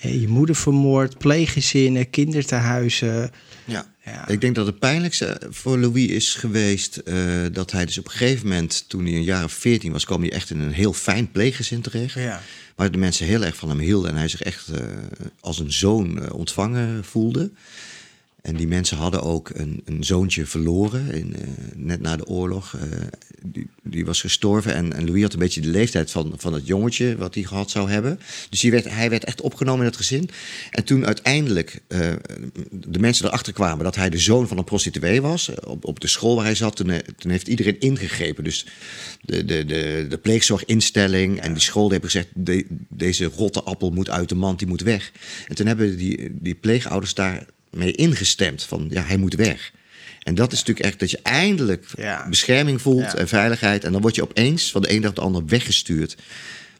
[0.00, 3.30] je moeder vermoord, pleeggezinnen, kinderthuizen.
[3.66, 3.86] Ja.
[4.04, 4.28] ja.
[4.28, 8.10] ik denk dat het pijnlijkste voor Louis is geweest uh, dat hij dus op een
[8.10, 10.92] gegeven moment, toen hij een jaar of veertien was, kwam hij echt in een heel
[10.92, 12.14] fijn pleeggezin terecht.
[12.14, 12.42] Ja.
[12.74, 14.78] Waar de mensen heel erg van hem hielden en hij zich echt uh,
[15.40, 17.50] als een zoon uh, ontvangen voelde.
[18.46, 22.72] En die mensen hadden ook een, een zoontje verloren, in, uh, net na de oorlog.
[22.76, 22.82] Uh,
[23.42, 27.16] die, die, was gestorven en, Louis had een beetje de leeftijd van, van het jongetje
[27.16, 28.20] wat hij gehad zou hebben.
[28.50, 30.30] Dus werd, hij werd echt opgenomen in het gezin.
[30.70, 32.12] En toen uiteindelijk uh,
[32.70, 36.08] de mensen erachter kwamen dat hij de zoon van een prostituee was, op, op de
[36.08, 38.44] school waar hij zat, toen, heeft iedereen ingegrepen.
[38.44, 38.66] Dus
[39.20, 44.10] de, de, de, de pleegzorginstelling en die school hebben gezegd, de, deze rotte appel moet
[44.10, 45.12] uit de mand, die moet weg.
[45.48, 49.72] En toen hebben die, die pleegouders daar mee ingestemd van ja, hij moet weg.
[50.22, 51.90] En dat is natuurlijk echt dat je eindelijk
[52.28, 53.84] bescherming voelt en veiligheid.
[53.84, 56.16] En dan word je opeens van de ene dag op de andere weggestuurd.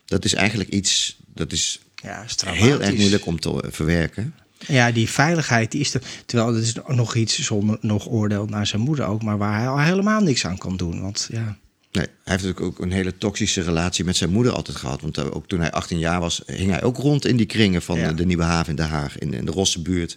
[0.05, 4.35] Dat is eigenlijk iets dat is, ja, heel erg moeilijk om te verwerken.
[4.67, 6.03] Ja, die veiligheid die is er.
[6.27, 9.69] Terwijl het is nog iets zonder nog oordeel naar zijn moeder ook, maar waar hij
[9.69, 11.01] al helemaal niks aan kan doen.
[11.01, 11.57] Want ja.
[11.93, 15.01] Nee, hij heeft natuurlijk ook een hele toxische relatie met zijn moeder altijd gehad.
[15.01, 17.83] Want eh, ook toen hij 18 jaar was, hing hij ook rond in die kringen
[17.83, 20.17] van de Nieuwe Haven in Den Haag, in, in de Rosse buurt.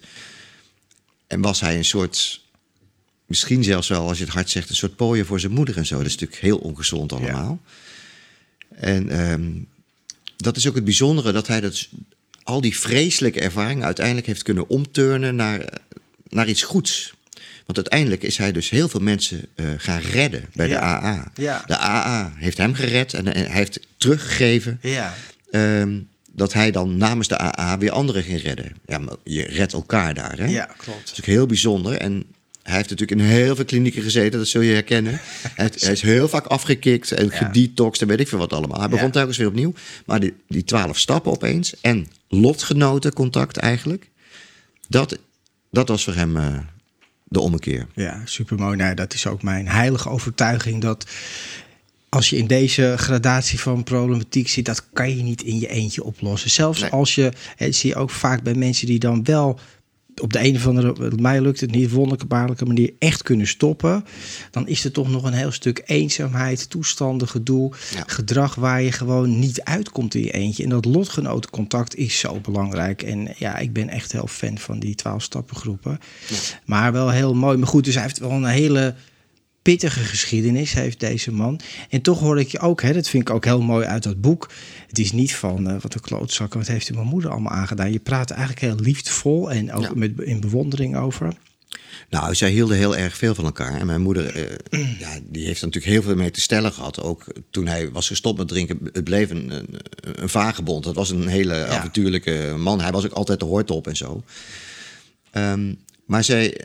[1.30, 2.40] En was hij een soort,
[3.26, 5.86] misschien zelfs wel als je het hard zegt, een soort pooier voor zijn moeder en
[5.86, 5.96] zo.
[5.96, 7.60] Dat is natuurlijk heel ongezond allemaal.
[8.74, 9.66] En um,
[10.36, 11.88] dat is ook het bijzondere, dat hij dat,
[12.42, 15.64] al die vreselijke ervaringen uiteindelijk heeft kunnen omturnen naar,
[16.28, 17.14] naar iets goeds.
[17.66, 21.32] Want uiteindelijk is hij dus heel veel mensen uh, gaan redden bij de AA.
[21.34, 21.64] Ja.
[21.66, 24.78] De AA heeft hem gered en, en hij heeft teruggegeven.
[24.82, 25.14] Ja.
[25.50, 28.76] Um, dat hij dan namens de AA weer anderen ging redden.
[28.86, 30.46] Ja, maar je redt elkaar daar, hè?
[30.46, 31.00] Ja, klopt.
[31.00, 31.92] Dat is ook heel bijzonder.
[31.96, 32.24] En
[32.62, 35.20] hij heeft natuurlijk in heel veel klinieken gezeten, dat zul je herkennen.
[35.54, 37.30] hij, is heel vaak afgekikt en ja.
[37.30, 38.78] gedetoxed en weet ik veel wat allemaal.
[38.78, 39.12] Hij begon ja.
[39.12, 39.72] telkens weer opnieuw.
[40.06, 44.10] Maar die, die twaalf stappen opeens en lotgenotencontact eigenlijk...
[44.88, 45.18] dat,
[45.70, 46.58] dat was voor hem uh,
[47.24, 47.86] de ommekeer.
[47.94, 48.76] Ja, supermooi.
[48.76, 51.06] Nou, dat is ook mijn heilige overtuiging dat
[52.10, 56.04] als je in deze gradatie van problematiek zit, dat kan je niet in je eentje
[56.04, 56.50] oplossen.
[56.50, 59.58] Zelfs als je, hè, zie je ook vaak bij mensen die dan wel
[60.20, 64.04] op de een of andere, mij lukt het niet, wonderbaarlijke manier echt kunnen stoppen,
[64.50, 67.72] dan is er toch nog een heel stuk eenzaamheid, toestanden, gedoe,
[68.06, 70.62] gedrag waar je gewoon niet uitkomt in je eentje.
[70.62, 73.02] En dat lotgenotencontact is zo belangrijk.
[73.02, 75.98] En ja, ik ben echt heel fan van die twaalf stappengroepen.
[76.28, 76.36] Ja.
[76.64, 77.56] Maar wel heel mooi.
[77.56, 78.94] Maar goed, dus hij heeft wel een hele
[79.62, 81.60] pittige geschiedenis heeft deze man.
[81.88, 84.20] En toch hoor ik je ook, hè, dat vind ik ook heel mooi uit dat
[84.20, 84.50] boek.
[84.86, 87.92] Het is niet van uh, wat een klootzak, wat heeft mijn moeder allemaal aangedaan.
[87.92, 91.34] Je praat eigenlijk heel liefdevol en ook met, in bewondering over.
[92.10, 93.80] Nou, zij hielden heel erg veel van elkaar.
[93.80, 97.02] En mijn moeder, uh, ja, die heeft er natuurlijk heel veel mee te stellen gehad.
[97.02, 99.68] Ook toen hij was gestopt met drinken, het bleef een, een,
[100.00, 100.84] een vagebond.
[100.84, 101.66] Dat was een hele ja.
[101.66, 102.80] avontuurlijke man.
[102.80, 104.22] Hij was ook altijd de hoortop en zo.
[105.32, 106.60] Um, maar zij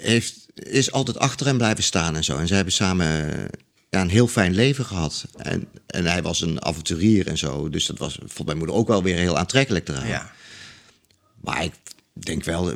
[0.00, 2.36] heeft is altijd achter hem blijven staan en zo.
[2.36, 3.06] En ze hebben samen
[3.90, 5.24] ja, een heel fijn leven gehad.
[5.36, 7.68] En, en hij was een avonturier en zo.
[7.68, 10.06] Dus dat was voor mijn moeder ook wel weer heel aantrekkelijk eraan.
[10.06, 10.30] Ja.
[11.40, 11.72] Maar ik
[12.12, 12.72] denk wel,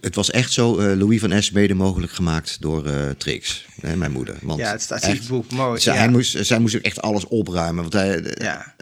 [0.00, 1.50] het was echt zo uh, Louis van S.
[1.50, 4.36] mede mogelijk gemaakt door uh, Trix, hè, mijn moeder.
[4.42, 5.80] Want ja, het staat in het boek mooi.
[5.80, 7.82] Zij, hij moest, zij moest ook echt alles opruimen.
[7.82, 8.74] Want hij, ja.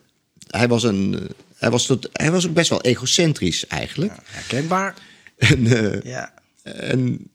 [0.46, 1.30] hij was een.
[1.56, 4.12] Hij was, tot, hij was ook best wel egocentrisch eigenlijk.
[4.16, 4.94] Ja, herkenbaar.
[5.36, 6.34] En, uh, ja.
[6.62, 7.30] en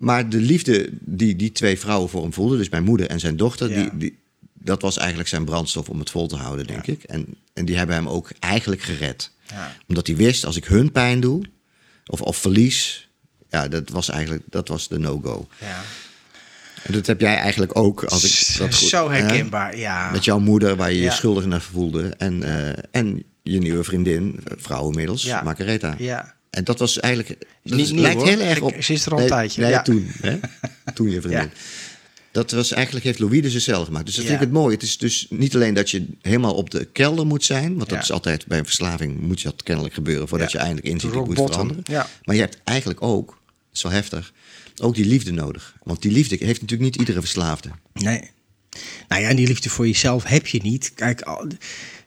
[0.00, 3.36] maar de liefde die die twee vrouwen voor hem voelden, dus mijn moeder en zijn
[3.36, 4.18] dochter, die, die,
[4.52, 7.02] dat was eigenlijk zijn brandstof om het vol te houden, denk ik.
[7.02, 9.30] En, en die hebben hem ook eigenlijk gered.
[9.46, 9.76] Ja.
[9.86, 11.42] Omdat hij wist, als ik hun pijn doe,
[12.06, 13.08] of, of verlies,
[13.48, 15.48] ja, dat was eigenlijk dat was de no-go.
[15.60, 15.82] Ja.
[16.82, 18.04] En dat heb jij eigenlijk ook.
[18.04, 20.10] Als ik dat goed, Zo herkenbaar, ja.
[20.10, 22.08] Met jouw moeder, waar je je schuldig naar voelde.
[22.08, 25.24] En, uh, en je nieuwe vriendin, vrouw inmiddels.
[25.42, 25.94] Margaretha.
[25.98, 26.38] Ja.
[26.50, 27.46] En dat was eigenlijk.
[27.62, 28.74] Dat Niet lijkt heel erg op.
[28.82, 29.60] Ze is er al een tijdje.
[29.60, 29.82] Nee, ja.
[29.82, 30.10] toen.
[30.20, 30.38] Hè?
[30.94, 31.42] toen je vriendin.
[31.42, 31.50] Ja.
[32.32, 34.06] Dat was eigenlijk, heeft Louis dus zelf gemaakt.
[34.06, 34.74] Dus dat vind ik het mooi.
[34.74, 37.76] Het is dus niet alleen dat je helemaal op de kelder moet zijn.
[37.76, 40.86] Want dat is altijd bij een verslaving moet je dat kennelijk gebeuren voordat je eindelijk
[40.86, 41.84] inziet dat moet veranderen.
[42.24, 43.40] Maar je hebt eigenlijk ook,
[43.82, 44.32] wel heftig,
[44.82, 45.74] ook die liefde nodig.
[45.82, 47.70] Want die liefde heeft natuurlijk niet iedere verslaafde.
[47.92, 48.30] Nee.
[49.08, 50.92] Nou ja, en die liefde voor jezelf heb je niet.
[50.94, 51.22] Kijk,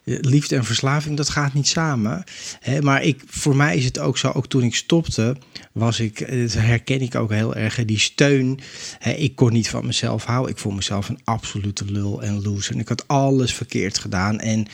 [0.04, 2.24] liefde en verslaving, dat gaat niet samen.
[2.60, 2.82] Hè?
[2.82, 5.36] Maar ik, voor mij is het ook zo, ook toen ik stopte,
[5.72, 8.60] was ik, dat herken ik ook heel erg, die steun.
[8.98, 9.12] Hè?
[9.12, 10.50] Ik kon niet van mezelf houden.
[10.50, 12.74] Ik vond mezelf een absolute lul en loser.
[12.74, 14.40] En ik had alles verkeerd gedaan.
[14.40, 14.66] En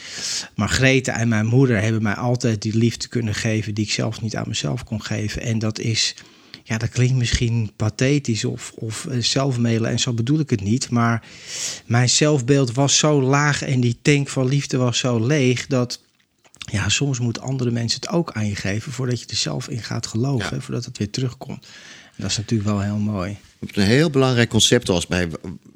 [0.54, 4.36] Margrethe en mijn moeder hebben mij altijd die liefde kunnen geven die ik zelf niet
[4.36, 5.42] aan mezelf kon geven.
[5.42, 6.14] En dat is
[6.70, 10.90] ja, dat klinkt misschien pathetisch of, of eh, zelfmelen en zo bedoel ik het niet.
[10.90, 11.22] Maar
[11.86, 16.00] mijn zelfbeeld was zo laag en die tank van liefde was zo leeg dat
[16.70, 19.82] ja, soms moeten andere mensen het ook aan je geven voordat je er zelf in
[19.82, 20.62] gaat geloven, Ja.
[20.62, 21.66] voordat het weer terugkomt.
[22.04, 23.36] En dat is natuurlijk wel heel mooi.
[23.72, 25.28] Een heel belangrijk concept was bij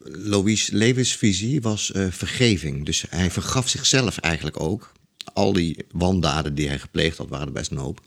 [0.04, 2.85] Louis levensvisie was eh, vergeving.
[2.85, 4.92] Dus hij vergaf zichzelf eigenlijk ook.
[5.33, 8.00] Al die wandaden die hij gepleegd had, waren er best een hoop.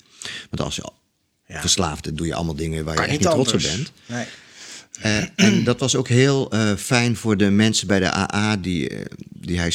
[0.50, 0.84] Want als je
[1.48, 1.62] Ja.
[1.62, 3.92] verslaafd doe je allemaal dingen waar je echt niet trots op bent.
[4.06, 4.26] Nee.
[5.02, 8.90] Eh, en dat was ook heel eh, fijn voor de mensen bij de AA die,
[8.90, 9.74] eh, die hij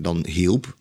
[0.00, 0.76] dan hielp.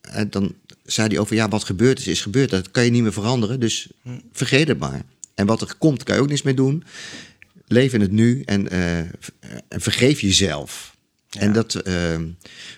[0.00, 0.54] En dan
[0.84, 2.50] zei hij over, ja, wat gebeurd is, is gebeurd.
[2.50, 3.88] Dat kan je niet meer veranderen, dus
[4.32, 5.02] vergeet het maar.
[5.34, 6.84] En wat er komt, kan je ook niets mee doen.
[7.66, 8.68] Leef in het nu en,
[9.68, 10.96] vergeef jezelf.
[11.38, 11.82] En dat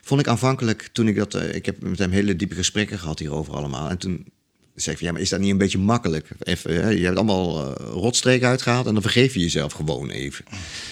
[0.03, 1.35] vond ik aanvankelijk toen ik dat...
[1.35, 3.91] ik heb met hem hele diepe gesprekken gehad hierover allemaal.
[3.91, 4.27] En toen
[4.75, 6.29] ik van, ja, maar is dat niet een beetje makkelijk?
[6.39, 10.45] Even, hè, je hebt allemaal eh, rotstreken uitgehaald en dan vergeef je jezelf gewoon even.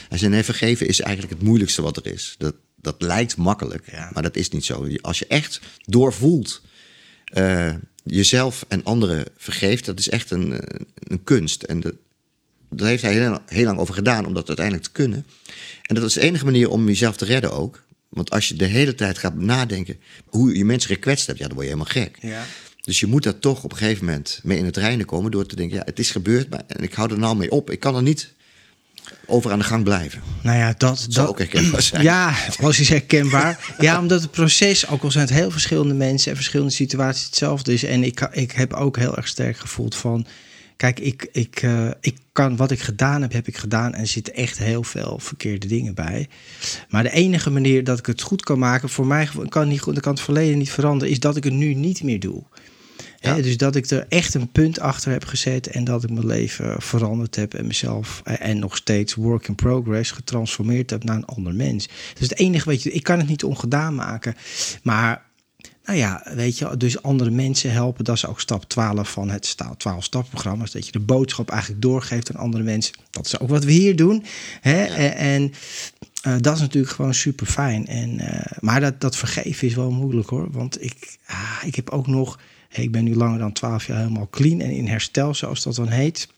[0.09, 2.35] Hij zei, nee, vergeven is eigenlijk het moeilijkste wat er is.
[2.39, 4.11] Dat, dat lijkt makkelijk, Ja.
[4.13, 4.89] maar dat is niet zo.
[5.01, 6.63] Als je echt doorvoelt
[7.25, 10.61] eh, jezelf en anderen vergeeft, dat is echt een,
[10.95, 11.63] een kunst.
[11.63, 11.95] En dat,
[12.71, 15.27] daar heeft hij heel, heel lang over gedaan om dat uiteindelijk te kunnen.
[15.83, 17.83] En dat is de enige manier om jezelf te redden ook.
[18.09, 21.55] Want als je de hele tijd gaat nadenken hoe je mensen gekwetst hebt, ja, dan
[21.55, 22.17] word je helemaal gek.
[22.21, 22.45] Ja.
[22.83, 25.47] Dus je moet daar toch op een gegeven moment mee in het reinen komen door
[25.47, 27.71] te denken, ja, het is gebeurd, maar en ik hou er nou mee op.
[27.71, 28.33] Ik kan er niet
[29.27, 30.23] over aan de gang blijven.
[30.43, 32.03] Nou ja, dat, Zou dat ook herkenbaar zijn.
[32.03, 33.75] Ja, was is herkenbaar.
[33.79, 37.73] ja, omdat het proces, ook al zijn het heel verschillende mensen en verschillende situaties hetzelfde
[37.73, 37.85] is.
[37.85, 40.27] En ik, ik heb ook heel erg sterk gevoeld van.
[40.77, 43.95] Kijk, ik, ik, eh, ik kan wat ik gedaan heb, heb ik gedaan.
[43.95, 46.29] En er zitten echt heel veel verkeerde dingen bij.
[46.89, 50.13] Maar de enige manier dat ik het goed kan maken, voor mij kan, niet kan
[50.13, 52.43] het verleden niet veranderen, is dat ik het nu niet meer doe.
[53.23, 53.35] Ja.
[53.35, 56.27] Hè, dus dat ik er echt een punt achter heb gezet en dat ik mijn
[56.27, 61.17] leven veranderd heb en mezelf eh, en nog steeds work in progress getransformeerd heb naar
[61.17, 61.89] een ander mens.
[62.19, 64.37] Dus het enige weet je, ik kan het niet ongedaan maken,
[64.83, 65.23] maar
[65.85, 69.47] nou ja, weet je, dus andere mensen helpen, dat is ook stap 12 van het
[69.47, 72.95] sta- 12 stapprogramma, dat je de boodschap eigenlijk doorgeeft aan andere mensen.
[73.11, 74.25] Dat is ook wat we hier doen.
[74.61, 74.85] Hè?
[74.85, 75.53] En, en
[76.23, 77.87] eh, dat is natuurlijk gewoon super fijn.
[77.87, 80.51] En, eh, maar dat, dat vergeven is wel moeilijk hoor.
[80.51, 82.39] Want ik, ah, ik heb ook nog.
[82.73, 85.89] Ik ben nu langer dan 12 jaar helemaal clean en in herstel, zoals dat dan
[85.89, 86.29] heet.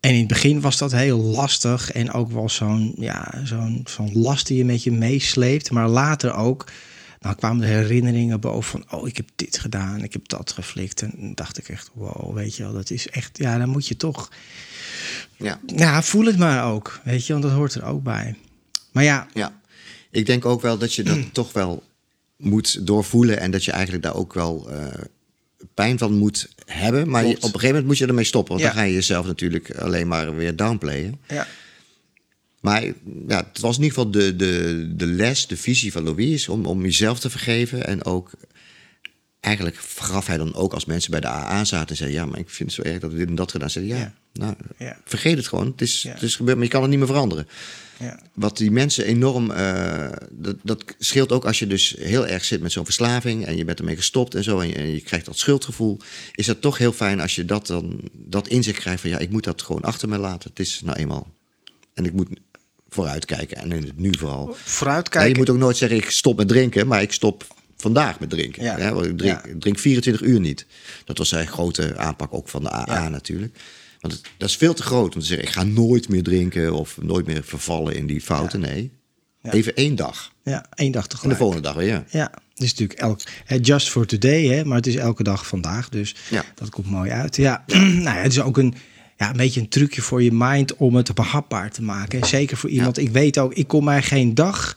[0.00, 4.10] En in het begin was dat heel lastig en ook wel zo'n ja, zo'n zo'n
[4.12, 5.70] last die je met je meesleept.
[5.70, 6.64] Maar later ook,
[7.20, 8.98] dan kwamen de herinneringen boven van...
[8.98, 11.02] oh, ik heb dit gedaan, ik heb dat geflikt.
[11.02, 13.38] En dacht ik echt, wow, weet je wel, dat is echt...
[13.38, 14.30] Ja, dan moet je toch...
[15.36, 15.60] Ja.
[15.66, 18.34] Ja, voel het maar ook, weet je, want dat hoort er ook bij.
[18.92, 19.60] Maar ja, Ja,
[20.10, 21.82] ik denk ook wel dat je dat toch wel
[22.36, 24.86] moet doorvoelen en dat je eigenlijk daar ook wel eh,
[25.74, 27.08] pijn van moet hebben.
[27.10, 28.72] Maar je- op een gegeven moment moet je ermee stoppen, want Ja.
[28.72, 31.20] dan ga je jezelf natuurlijk alleen maar weer downplayen.
[31.28, 31.46] ja,
[32.60, 32.82] Maar
[33.28, 36.66] ja, het was in ieder geval de, de, de les, de visie van Louise om,
[36.66, 37.86] om jezelf te vergeven.
[37.86, 38.30] En ook,
[39.40, 42.18] eigenlijk gaf hij dan ook als mensen bij de AA zaten en zeiden...
[42.18, 43.90] ja, maar ik vind het zo erg dat we dit en dat gedaan hebben.
[43.90, 44.14] Ja, Ja.
[44.32, 45.00] nou, Ja.
[45.04, 45.66] vergeet het gewoon.
[45.66, 46.12] Het is, Ja.
[46.12, 47.46] het is gebeurd, maar je kan het niet meer veranderen.
[47.98, 48.20] Ja.
[48.34, 49.50] Wat die mensen enorm.
[49.50, 53.46] eh, dat, dat scheelt ook als je dus heel erg zit met zo'n verslaving.
[53.46, 54.60] en je bent ermee gestopt en zo.
[54.60, 55.98] En je, en je krijgt dat schuldgevoel.
[56.34, 58.00] Is dat toch heel fijn als je dat dan.
[58.12, 60.50] dat inzicht krijgt van ja, ik moet dat gewoon achter me laten.
[60.50, 61.34] Het is nou eenmaal.
[61.94, 62.28] En ik moet
[62.88, 63.56] vooruitkijken.
[63.56, 64.48] En in het nu vooral.
[64.48, 65.30] Ja, Vooruitkijken.
[65.30, 66.86] je moet ook nooit zeggen ik stop met drinken.
[66.86, 68.62] maar ik stop vandaag met drinken.
[68.62, 68.92] Ja.
[68.92, 69.52] Want ik drink, Ja.
[69.58, 70.66] drink 24 uur niet.
[71.04, 73.58] Dat was zijn grote aanpak ook van de AA natuurlijk.
[74.06, 76.72] Want het, dat is veel te groot om te zeggen ik ga nooit meer drinken.
[76.74, 78.60] of nooit meer vervallen in die fouten.
[78.60, 78.90] Nee.
[79.42, 79.50] Ja.
[79.52, 80.32] Even één dag.
[80.42, 81.38] Ja, één dag En de tegelijk.
[81.38, 82.30] volgende dag weer, ja.
[82.54, 83.20] Het is natuurlijk elk,
[83.62, 85.88] just for today, hè, maar het is elke dag vandaag.
[85.88, 86.44] Dus Ja.
[86.54, 87.36] dat komt mooi uit.
[87.36, 88.74] Ja, nou ja, het is ook een,
[89.16, 92.26] ja, een beetje een trucje voor je mind om het behapbaar te maken.
[92.26, 92.98] Zeker voor iemand.
[92.98, 94.76] Ik weet ook, ik kon mij geen dag,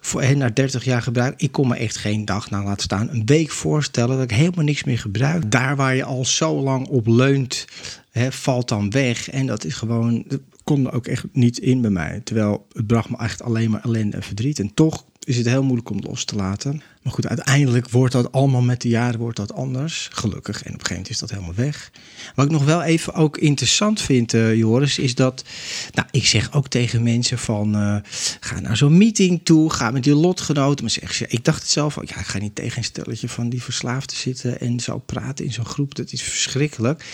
[0.00, 3.08] voor, hè, na 30 jaar gebruik, ik kon me echt geen dag, nou laat staan,
[3.08, 5.50] een week voorstellen dat ik helemaal niks meer gebruik.
[5.50, 7.66] Daar waar je al zo lang op leunt,
[8.10, 9.30] hè, valt dan weg.
[9.30, 12.20] En dat is gewoon, dat kon er ook echt niet in bij mij.
[12.24, 14.58] Terwijl het bracht me echt alleen maar ellende en verdriet.
[14.58, 16.82] En toch is het heel moeilijk om los te laten.
[17.02, 20.08] Maar goed, uiteindelijk wordt dat allemaal met de jaren wordt dat anders.
[20.12, 20.56] Gelukkig.
[20.56, 21.90] En op een gegeven moment is dat helemaal weg.
[22.34, 25.44] Wat ik nog wel even ook interessant vind, eh, Joris, is dat...
[25.94, 27.74] Nou, ik zeg ook tegen mensen van...
[27.74, 27.96] eh,
[28.40, 30.84] ga naar zo'n meeting toe, ga met je lotgenoten.
[30.84, 33.48] Maar zeg, ze- ik dacht het zelf ja, ik ga niet tegen een stelletje van
[33.48, 34.60] die verslaafden zitten...
[34.60, 37.04] en zo praten in zo'n groep, dat is verschrikkelijk.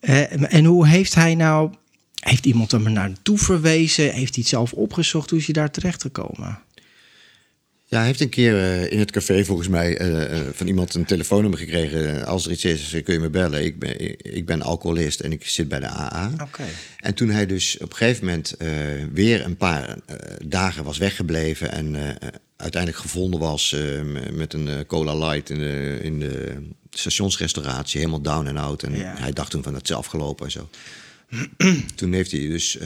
[0.00, 1.70] Eh, en hoe heeft hij nou...
[2.14, 4.04] Heeft iemand hem er naartoe verwezen?
[4.04, 5.30] Heeft hij het zelf opgezocht?
[5.30, 6.58] Hoe is hij daar terecht gekomen?
[7.94, 10.94] Ja, hij heeft een keer eh, in het café volgens mij eh, eh, van iemand
[10.94, 12.26] een telefoonnummer gekregen.
[12.26, 13.64] Als er iets is, kun je me bellen.
[13.64, 14.00] Ik ben,
[14.36, 16.30] ik, ben alcoholist en ik zit bij de AA.
[16.42, 16.62] Oké.
[17.00, 18.54] En toen hij dus op een gegeven moment
[19.12, 19.96] weer een paar
[20.44, 21.96] dagen was weggebleven en
[22.56, 23.76] uiteindelijk gevonden was
[24.32, 26.52] met een cola light in de, in de
[26.90, 28.82] stationsrestauratie, helemaal down en out.
[28.82, 29.14] En Ja.
[29.18, 30.68] hij dacht toen van het is afgelopen en zo.
[31.94, 32.76] toen heeft hij dus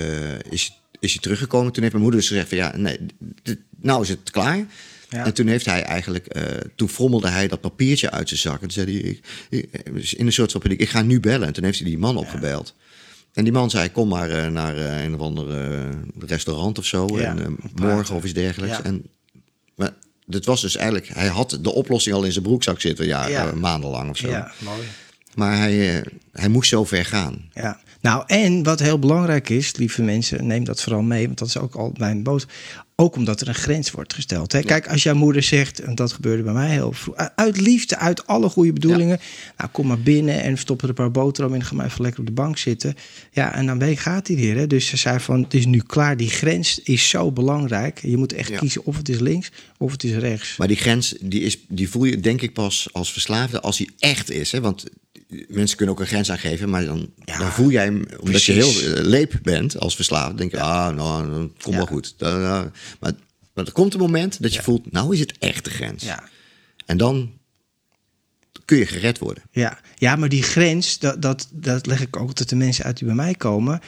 [0.50, 1.72] is, is hij teruggekomen.
[1.72, 2.98] Toen heeft mijn moeder dus gezegd van ja, nee,
[3.42, 4.66] dit- nou is het klaar.
[5.08, 5.24] Ja.
[5.24, 6.42] En toen heeft hij eigenlijk, eh,
[6.76, 8.54] toen frommelde hij dat papiertje uit zijn zak.
[8.54, 11.46] En toen zei hij, ik, ik- in een soort van paniek, ik ga nu bellen.
[11.46, 12.74] En toen heeft hij die man opgebeld.
[13.32, 15.46] En die man zei, kom maar eh, naar eh, een of ander
[16.26, 17.06] restaurant of zo.
[17.18, 18.76] Ja, en, morgen of iets dergelijks.
[18.76, 18.82] Ja.
[18.84, 19.02] En,
[19.74, 19.92] maar
[20.26, 23.06] dat was dus eigenlijk, hij had de oplossing al in zijn broekzak zitten.
[23.06, 24.28] Ja, maandenlang of zo.
[24.28, 24.82] Ja, mooi.
[25.34, 27.50] Maar hij, hij moest zo ver gaan.
[27.52, 31.48] Ja, nou en wat heel belangrijk is, lieve mensen, neem dat vooral mee, want dat
[31.48, 32.46] is ook al mijn boot.
[33.00, 34.52] Ook omdat er een grens wordt gesteld.
[34.52, 34.62] Hè?
[34.62, 38.26] Kijk, als jouw moeder zegt, en dat gebeurde bij mij heel vroeg, uit liefde, uit
[38.26, 39.20] alle goede bedoelingen,
[39.56, 42.20] nou kom maar binnen en stop er een paar boterham in, ga maar even lekker
[42.20, 42.94] op de bank zitten.
[43.32, 44.56] Ja, en dan weet gaat hij weer.
[44.56, 44.66] Hè?
[44.66, 47.98] Dus ze zei van, het is nu klaar, die grens is zo belangrijk.
[48.02, 48.58] Je moet echt Ja.
[48.58, 50.56] kiezen of het is links of het is rechts.
[50.56, 53.88] Maar die grens, die, is, die voel je denk ik pas als verslaafde als hij
[53.98, 54.52] echt is.
[54.52, 54.60] Hè?
[54.60, 54.84] Want
[55.48, 58.52] mensen kunnen ook een grens aangeven, maar dan, Ja, dan voel jij hem, omdat je
[58.52, 61.76] heel eh, leep bent als verslaafde, denk je, ah, nou, dan komt Ja.
[61.76, 62.14] wel goed.
[62.16, 62.62] Dan, eh,
[63.00, 63.12] maar,
[63.54, 66.04] maar er komt een moment dat je voelt, nou is het echt de grens.
[66.04, 66.22] Ja.
[66.86, 67.32] En dan
[68.64, 69.42] kun je gered worden.
[69.50, 72.96] Ja, ja maar die grens, dat, dat, dat leg ik ook altijd de mensen uit
[72.96, 73.80] die bij mij komen.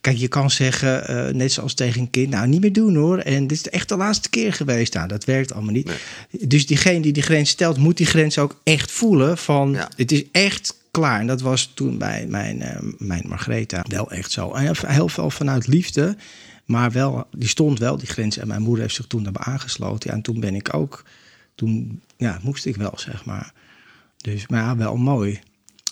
[0.00, 3.18] Kijk, je kan zeggen, eh, net zoals tegen een kind, nou niet meer doen hoor.
[3.18, 4.94] En dit is echt de laatste keer geweest.
[4.94, 5.90] Nou, dat werkt allemaal niet.
[6.30, 9.90] Dus diegene die die grens stelt, moet die grens ook echt voelen van, Ja.
[9.96, 11.20] het is echt klaar.
[11.20, 14.52] En dat was toen bij mijn, eh, mijn Margaretha wel echt zo.
[14.52, 16.16] En heel veel vanuit liefde,
[16.68, 18.36] maar wel, die stond wel, die grens.
[18.36, 20.10] En mijn moeder heeft zich toen daarbij aangesloten.
[20.10, 21.04] Ja, en toen ben ik ook,
[21.54, 23.52] toen ja, moest ik wel, zeg maar.
[24.16, 25.40] Dus, maar ja, wel mooi.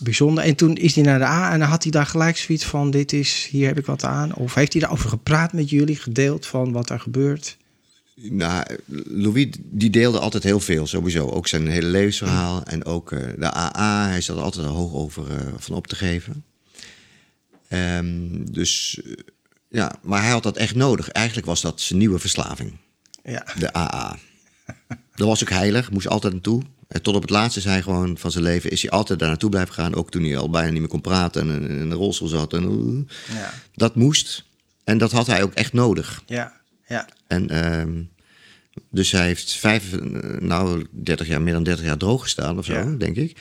[0.00, 0.44] Bijzonder.
[0.44, 2.90] En toen is hij naar de A en dan had hij daar gelijk zoiets van:
[2.90, 4.34] dit is, hier heb ik wat aan.
[4.34, 7.56] Of heeft hij daarover gepraat met jullie, gedeeld van wat er gebeurt?
[8.14, 8.64] Nou,
[9.08, 11.28] Louis die deelde altijd heel veel, sowieso.
[11.28, 14.08] Ook zijn hele levensverhaal en ook eh, de AA.
[14.08, 16.44] Hij zat er altijd hoog over eh, van op te geven.
[17.68, 19.12] Ehm, dus eh,
[19.68, 21.08] ja, maar hij had dat echt nodig.
[21.08, 22.76] Eigenlijk was dat zijn nieuwe verslaving,
[23.22, 24.16] Ja, de AA.
[25.14, 26.62] Dat was ook heilig, moest altijd naartoe.
[26.88, 29.28] En tot op het laatste is hij gewoon van zijn leven, is hij altijd daar
[29.28, 29.94] naartoe blijven gaan.
[29.94, 32.52] Ook toen hij al bijna niet meer kon praten en in een rolstoel zat.
[32.52, 34.44] En, ja, dat moest.
[34.84, 36.22] En dat had hij ook echt nodig.
[36.26, 36.52] ja,
[36.86, 37.08] ja.
[37.26, 38.02] En ehm,
[38.90, 40.00] dus hij heeft vijf, eh,
[40.40, 42.84] nou, 30 jaar, meer dan 30 jaar droog gestaan of zo, Ja.
[42.98, 43.36] denk ik.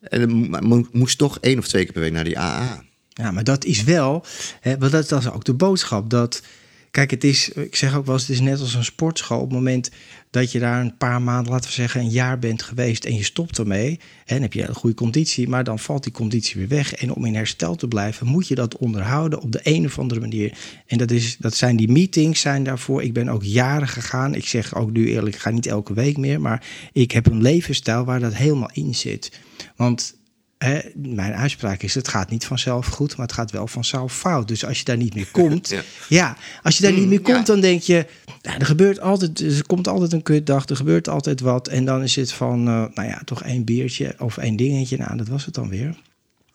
[0.00, 0.50] En
[0.92, 2.82] moest toch één of twee keer per week naar die AA.
[3.12, 4.24] Ja, maar dat is wel,
[4.60, 6.10] hè, want dat, is ook de boodschap.
[6.10, 6.42] Dat,
[6.90, 9.40] kijk, het is, ik zeg ook wel eens, het is net als een sportschool.
[9.40, 9.90] Op het moment
[10.30, 13.24] dat je daar een paar maanden, laten we zeggen, een jaar bent geweest en je
[13.24, 16.68] stopt ermee, hè, dan heb je een goede conditie, maar dan valt die conditie weer
[16.68, 16.94] weg.
[16.94, 20.20] En om in herstel te blijven, moet je dat onderhouden op de een of andere
[20.20, 20.58] manier.
[20.86, 23.02] En dat, is, dat zijn die meetings, zijn daarvoor.
[23.02, 24.34] Ik ben ook jaren gegaan.
[24.34, 27.42] Ik zeg ook nu eerlijk, ik ga niet elke week meer, maar ik heb een
[27.42, 29.38] levensstijl waar dat helemaal in zit.
[29.76, 30.18] Want
[30.64, 34.48] Hè, mijn uitspraak is: het gaat niet vanzelf goed, maar het gaat wel vanzelf fout.
[34.48, 35.82] Dus als je daar niet meer komt, ja.
[36.08, 36.36] Ja.
[36.62, 37.32] als je daar niet meer ja.
[37.32, 38.06] komt, dan denk je:
[38.42, 41.68] ja, er gebeurt altijd, er komt altijd een kutdag, er gebeurt altijd wat.
[41.68, 44.96] En dan is het van, eh, nou ja, toch één biertje of één dingetje.
[44.96, 45.96] Nou, dat was het dan weer.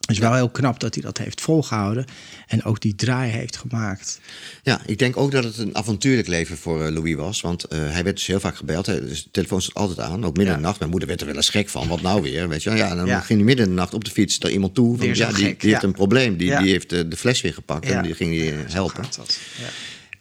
[0.05, 2.05] Het is wel heel knap dat hij dat heeft volgehouden
[2.47, 4.19] en ook die draai heeft gemaakt.
[4.63, 7.41] Ja, ik denk ook dat het een avontuurlijk leven voor eh, Louis was.
[7.41, 8.85] Want eh, hij werd dus heel vaak gebeld.
[8.85, 10.79] Hij, dus de telefoon stond altijd aan, ook midden in de nacht.
[10.79, 11.87] Mijn moeder werd er wel eens gek van.
[11.87, 12.49] Wat nou weer?
[12.49, 12.71] Weet je?
[12.71, 14.97] Ja, en dan ging hij midden in de nacht op de fiets naar iemand toe.
[14.97, 16.37] Van, ja, die, heeft een probleem.
[16.37, 19.03] Die, die heeft eh, de fles weer gepakt en die ging eh, Zo helpen.
[19.03, 19.39] gaat dat.
[19.57, 19.67] Ja.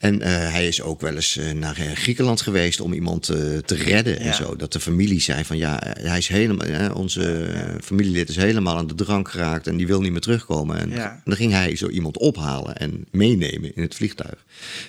[0.05, 3.23] En eh, hij is ook wel eens eh, naar eh, Griekenland geweest om iemand
[3.64, 4.57] te redden en zo.
[4.57, 8.95] Dat de familie zei van ja, hij is helemaal, onze familielid is helemaal aan de
[8.95, 10.79] drank geraakt en die wil niet meer terugkomen.
[10.79, 14.45] En dan ging hij zo iemand ophalen en meenemen in het vliegtuig,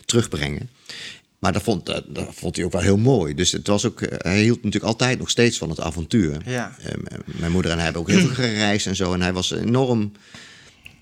[0.06, 0.69] terugbrengen.
[1.39, 3.34] Maar dat vond, dat, dat vond hij ook wel heel mooi.
[3.34, 6.38] Dus het was ook, hij hield natuurlijk altijd nog steeds van het avontuur.
[6.45, 6.75] Ja.
[7.25, 9.13] Mijn moeder en hij hebben ook heel veel gereisd en zo.
[9.13, 10.12] En hij was enorm.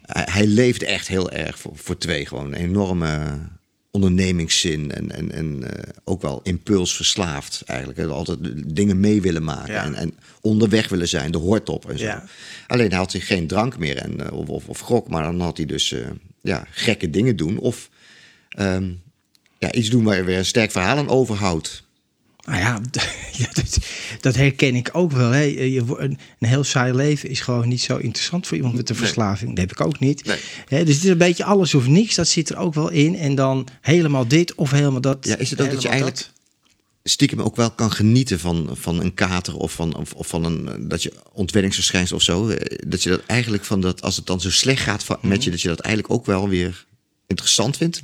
[0.01, 2.25] Hij, hij leefde echt heel erg voor, voor twee.
[2.25, 3.37] Gewoon een enorme
[3.93, 4.91] ondernemingszin.
[4.91, 7.99] En, en, en eh, ook wel impulsverslaafd eigenlijk.
[7.99, 8.39] Hij Altijd
[8.75, 9.73] dingen mee willen maken.
[9.73, 9.83] Ja.
[9.83, 12.05] En, en onderweg willen zijn, de hoort op en zo.
[12.05, 12.25] Ja.
[12.67, 15.07] Alleen hij had zich geen drank meer en, eh, of, of, of grok.
[15.09, 16.07] Maar dan had hij dus eh,
[16.41, 17.57] ja, gekke dingen doen.
[17.57, 17.89] Of
[18.49, 18.91] ehm,
[19.57, 21.83] ja, iets doen waar je weer een sterk verhaal aan overhoudt.
[22.45, 22.79] Nou ja,
[24.21, 25.29] dat, herken ik ook wel.
[25.31, 25.45] Hè.
[25.97, 29.03] Een, heel saai leven is gewoon niet zo interessant voor iemand met een Nee.
[29.05, 29.49] verslaving.
[29.49, 30.25] Dat heb ik ook niet.
[30.25, 30.37] Nee.
[30.67, 32.15] Hè, dus het is een beetje alles of niks.
[32.15, 33.15] Dat zit er ook wel in.
[33.15, 35.17] En dan helemaal dit of helemaal dat.
[35.25, 36.29] Ja, is het ook dat je eigenlijk
[37.03, 40.87] stiekem ook wel kan genieten van, van een kater of van, of, of van een
[40.87, 42.47] dat je ontwenningsverschijnsel of zo.
[42.49, 45.49] eh, Dat je dat eigenlijk van dat als het dan zo slecht gaat met je,
[45.49, 46.85] dat je dat eigenlijk ook wel weer
[47.27, 48.01] interessant vindt.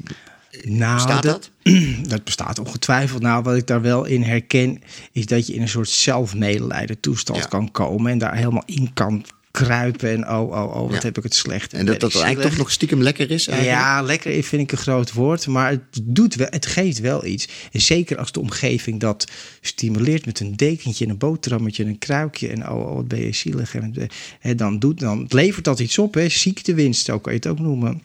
[0.63, 1.51] Nou, Bestaat dat?
[2.09, 3.21] dat bestaat ongetwijfeld.
[3.21, 4.81] Nou, wat ik daar wel in herken,
[5.11, 7.45] is dat je in een soort zelfmedelijden toestand Ja.
[7.45, 10.99] kan komen en daar helemaal in kan kruipen en oh, oh, oh, wat Ja.
[11.01, 11.73] heb ik het slecht.
[11.73, 13.47] En dat dat eigenlijk toch nog stiekem lekker is.
[13.47, 13.79] Eigenlijk.
[13.79, 17.47] Ja, lekker vind ik een groot woord, maar het, doet wel, het geeft wel iets.
[17.71, 19.31] En zeker als de omgeving dat
[19.61, 23.21] stimuleert met een dekentje, en een boterhammetje, en een kruikje en oh, oh wat ben
[23.21, 23.75] je zielig.
[23.75, 24.07] En,
[24.39, 26.29] hè, dan, doet, dan levert dat iets op, hè.
[26.29, 28.03] ziektewinst, zo kan je het ook noemen.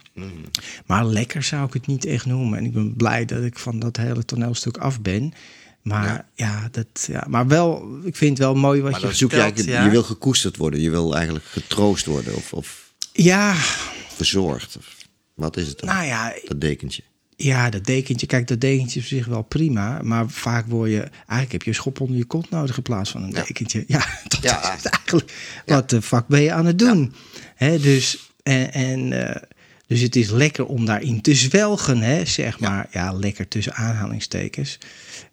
[0.86, 2.58] Maar lekker zou ik het niet echt noemen.
[2.58, 5.32] En ik ben blij dat ik van dat hele toneelstuk af ben.
[5.84, 6.68] Maar ja, Ja.
[6.70, 9.36] dat, ja, maar wel, ik vind het wel mooi wat Maar je dan zoek je
[9.40, 9.84] vertelt, ja.
[9.84, 13.54] je wil gekoesterd worden, je wil eigenlijk getroost worden of, of Ja,
[14.14, 14.76] verzorgd.
[14.76, 14.96] Of,
[15.34, 15.88] wat is het dan?
[15.88, 17.02] nou ja, Dat dekentje.
[17.36, 18.26] Ja, dat dekentje.
[18.26, 20.00] Kijk, dat dekentje is op zich wel prima.
[20.02, 21.00] Maar vaak word je...
[21.00, 23.42] Eigenlijk heb je een schop onder je kont nodig in plaats van een Ja.
[23.44, 23.84] dekentje.
[23.86, 24.74] Ja, dat Ja.
[24.76, 25.32] is eigenlijk...
[25.66, 27.14] Wat de fuck ben je aan het doen?
[27.54, 29.42] Hè, dus, en, en, eh,
[29.86, 32.86] dus het is lekker om daarin te zwelgen, hè, zeg maar.
[32.90, 34.78] Ja, lekker tussen aanhalingstekens.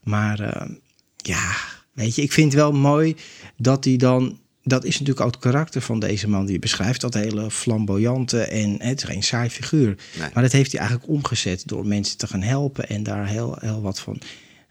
[0.04, 0.70] Maar eh,
[1.18, 1.56] ja,
[1.94, 3.16] weet je, ik vind het wel mooi
[3.58, 4.40] dat hij dan...
[4.64, 7.02] Dat is natuurlijk ook het karakter van deze man die je beschrijft.
[7.02, 9.98] Dat hele flamboyante en het is geen saai figuur.
[10.20, 10.30] Nee.
[10.34, 13.82] Maar dat heeft hij eigenlijk omgezet door mensen te gaan helpen en daar heel, heel
[13.82, 14.22] wat van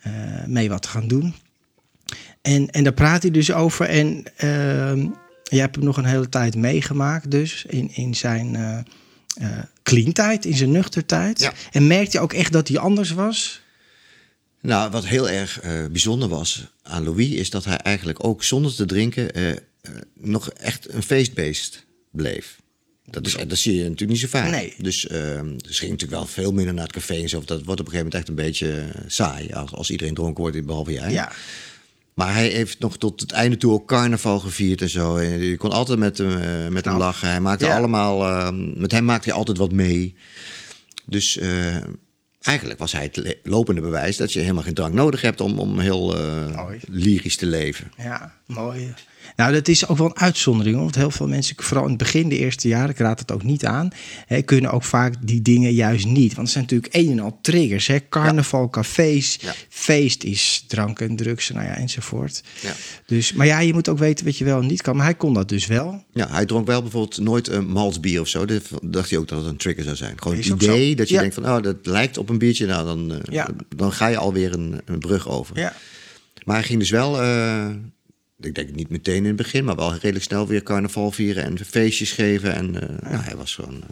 [0.00, 0.12] eh,
[0.46, 1.34] mee wat te gaan doen.
[2.42, 3.86] En, en daar praat hij dus over.
[3.86, 5.06] En ehm
[5.50, 9.48] jij hebt hem nog een hele tijd meegemaakt, dus in, in zijn eh,
[9.82, 11.40] clean tijd, in zijn nuchter tijd.
[11.40, 11.52] Ja.
[11.70, 13.59] En merkte je ook echt dat hij anders was?
[14.62, 18.74] Nou, wat heel erg eh, bijzonder was aan Louis, is dat hij eigenlijk ook zonder
[18.74, 19.56] te drinken eh, eh,
[20.14, 22.58] nog echt een feestbeest bleef.
[23.04, 24.50] Dat, is, dat zie je natuurlijk niet zo vaak.
[24.50, 24.74] Nee.
[24.78, 25.00] Dus,
[25.56, 27.42] dus ging natuurlijk wel veel minder naar het café en zo.
[27.44, 30.66] Dat wordt op een gegeven moment echt een beetje saai als, als iedereen dronken wordt,
[30.66, 31.12] behalve jij.
[31.12, 31.32] Ja.
[32.14, 35.16] Maar hij heeft nog tot het einde toe ook carnaval gevierd en zo.
[35.16, 37.28] En je kon altijd met hem, met hem lachen.
[37.28, 37.76] Hij maakte Ja.
[37.76, 40.14] allemaal, ehm, met hem maakte hij altijd wat mee.
[41.06, 41.38] Dus
[42.40, 45.78] eigenlijk was hij het lopende bewijs dat je helemaal geen drank nodig hebt om, om
[45.78, 46.16] heel
[46.56, 46.80] Mooi.
[46.88, 47.92] lyrisch te leven.
[47.96, 48.94] Ja, mooi.
[49.36, 50.76] Nou, dat is ook wel een uitzondering.
[50.76, 53.42] Want heel veel mensen, vooral in het begin, de eerste jaren, ik raad het ook
[53.42, 53.90] niet aan,
[54.26, 56.34] hè, kunnen ook vaak die dingen juist niet.
[56.34, 57.86] Want het zijn natuurlijk een en al triggers.
[57.86, 57.98] Hè?
[58.08, 59.54] Carnaval, cafés, Ja.
[59.68, 62.42] feest is drank en drugs, nou ja, enzovoort.
[62.60, 62.72] Ja.
[63.06, 64.96] Dus, maar ja, je moet ook weten wat je wel en niet kan.
[64.96, 66.04] Maar hij kon dat dus wel.
[66.12, 68.44] Ja, hij dronk wel bijvoorbeeld nooit een maltsbier of zo.
[68.44, 70.22] Dat dacht hij ook dat het een trigger zou zijn.
[70.22, 71.48] Gewoon het idee dat je denkt van...
[71.48, 72.66] oh, dat lijkt op een biertje.
[72.66, 73.44] Nou, dan, eh,
[73.76, 75.58] dan ga je alweer een, een brug over.
[75.58, 75.74] Ja.
[76.44, 77.66] Maar hij ging dus wel, eh,
[78.40, 81.58] ik denk niet meteen in het begin, maar wel redelijk snel weer carnaval vieren en
[81.58, 82.54] feestjes geven.
[82.54, 83.88] En eh, nou, hij was gewoon eh,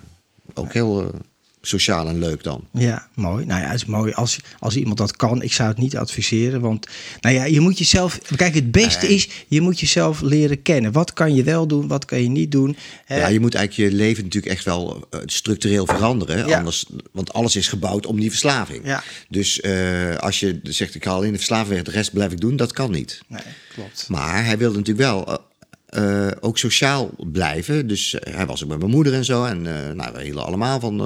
[0.55, 1.21] ook heel eh,
[1.69, 2.65] sociaal en leuk dan.
[2.73, 3.47] Ja, mooi.
[3.47, 5.43] Nou ja, het is mooi als, als iemand dat kan.
[5.43, 6.87] Ik zou het niet adviseren, want
[7.21, 8.19] nou ja, je moet jezelf...
[8.37, 9.15] Kijk, het beste Nee.
[9.15, 10.93] is, je moet jezelf leren kennen.
[10.93, 12.77] Wat kan je wel doen, wat kan je niet doen?
[13.05, 13.19] Hè?
[13.21, 16.47] Ja, je moet eigenlijk je leven natuurlijk echt wel eh, structureel veranderen.
[16.47, 16.59] Ja.
[16.59, 18.87] Anders, want alles is gebouwd om die verslaving.
[18.87, 19.03] Ja.
[19.29, 22.41] Dus eh, als je zegt, ik haal in de verslaving weg, de rest blijf ik
[22.41, 23.21] doen, dat kan niet.
[23.27, 23.41] Nee,
[23.75, 24.07] klopt.
[24.09, 25.47] Maar hij wilde natuurlijk wel
[25.89, 27.87] eh, ook sociaal blijven.
[27.87, 29.45] Dus eh, hij was ook met mijn moeder en zo.
[29.45, 30.97] En eh, nou, we hielden allemaal van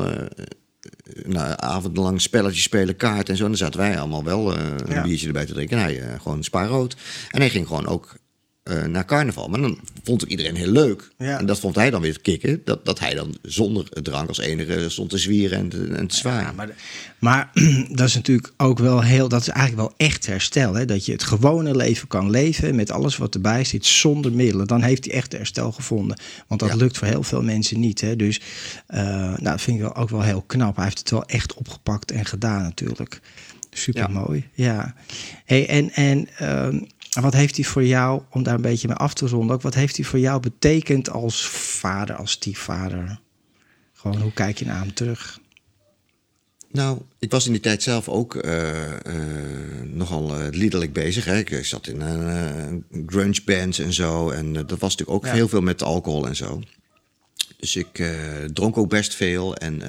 [1.27, 3.43] nou, avondenlang spelletjes spelen, kaart en zo.
[3.43, 5.03] En dan zaten wij allemaal wel een Ja.
[5.03, 5.77] biertje erbij te drinken.
[5.79, 6.97] En hij eh, gewoon spaarrood.
[7.31, 8.15] En hij ging gewoon ook
[8.63, 9.49] eh, naar carnaval.
[9.49, 11.11] Maar dan vond ik iedereen heel leuk.
[11.19, 11.39] Ja.
[11.39, 12.61] En dat vond hij dan weer kicken.
[12.65, 16.17] Dat, dat hij dan zonder drank als enige stond te zwieren en te, en te
[16.17, 16.43] zwaaien.
[16.43, 16.69] Ja, maar,
[17.19, 17.51] maar
[17.99, 20.75] dat is natuurlijk ook wel heel, dat is eigenlijk wel echt herstel.
[20.75, 20.85] Hè?
[20.85, 24.67] Dat je het gewone leven kan leven met alles wat erbij zit zonder middelen.
[24.67, 26.19] Dan heeft hij echt herstel gevonden.
[26.49, 26.77] Want dat Ja.
[26.77, 28.01] lukt voor heel veel mensen niet.
[28.01, 28.17] Hè?
[28.17, 28.41] Dus
[28.87, 30.77] eh, nou, dat vind ik wel, ook wel heel knap.
[30.77, 33.21] Hij heeft het wel echt opgepakt en gedaan natuurlijk.
[33.71, 34.49] Super mooi.
[34.55, 34.95] Ja.
[35.45, 36.29] Hey, en en
[37.15, 39.63] ehm, wat heeft hij voor jou, om daar een beetje mee af te ronden, ook
[39.63, 43.21] wat heeft hij voor jou betekend als vader, als stiefvader?
[43.93, 45.41] Gewoon, hoe kijk je naar hem terug?
[46.73, 51.25] Nou, ik was in die tijd zelf ook eh, eh, nogal eh, liederlijk bezig.
[51.25, 51.39] Hè.
[51.39, 54.31] Ik zat in een grunge bands en zo.
[54.31, 55.33] En dat was natuurlijk ook Ja.
[55.33, 56.63] heel veel met alcohol en zo.
[57.57, 58.03] Dus ik
[58.53, 59.57] dronk ook best veel.
[59.57, 59.83] En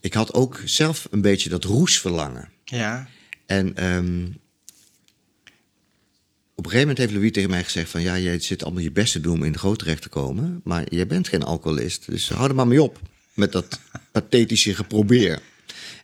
[0.00, 2.48] ik had ook zelf een beetje dat roesverlangen.
[2.64, 3.08] Ja.
[3.46, 4.26] En ehm,
[6.56, 8.02] op een gegeven moment heeft Louis tegen mij gezegd van...
[8.02, 10.60] ja, jij zit allemaal je best te doen om in de goot terecht te komen...
[10.64, 13.00] maar jij bent geen alcoholist, dus hou er maar mee op...
[13.34, 13.80] met dat
[14.12, 15.40] pathetische geprobeer.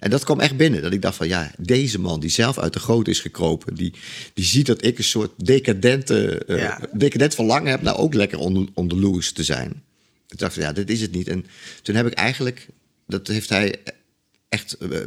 [0.01, 1.29] En dat kwam echt binnen, dat ik dacht van...
[1.29, 3.75] ja, deze man die zelf uit de goot is gekropen...
[3.75, 3.93] die,
[4.35, 6.81] die ziet dat ik een soort decadente, Ja.
[6.93, 7.83] decadent verlangen heb...
[7.83, 9.83] nou ook lekker onder, onder Louis te zijn.
[10.29, 11.29] Ik dacht van, ja, dit is het niet.
[11.29, 11.47] En
[11.83, 12.69] toen heb ik eigenlijk,
[13.07, 13.75] dat heeft hij
[14.49, 14.99] echt eh,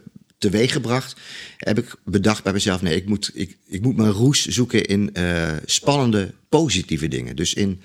[0.49, 1.15] teweeggebracht,
[1.57, 5.13] heb ik bedacht bij mezelf: nee, ik moet, ik, ik moet mijn roes zoeken in
[5.13, 7.35] eh, spannende, positieve dingen.
[7.35, 7.81] Dus in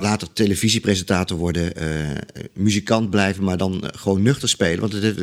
[0.00, 2.16] later televisiepresentator worden, eh,
[2.54, 4.80] muzikant blijven, maar dan eh, gewoon nuchter spelen.
[4.80, 5.18] Want het, heeft-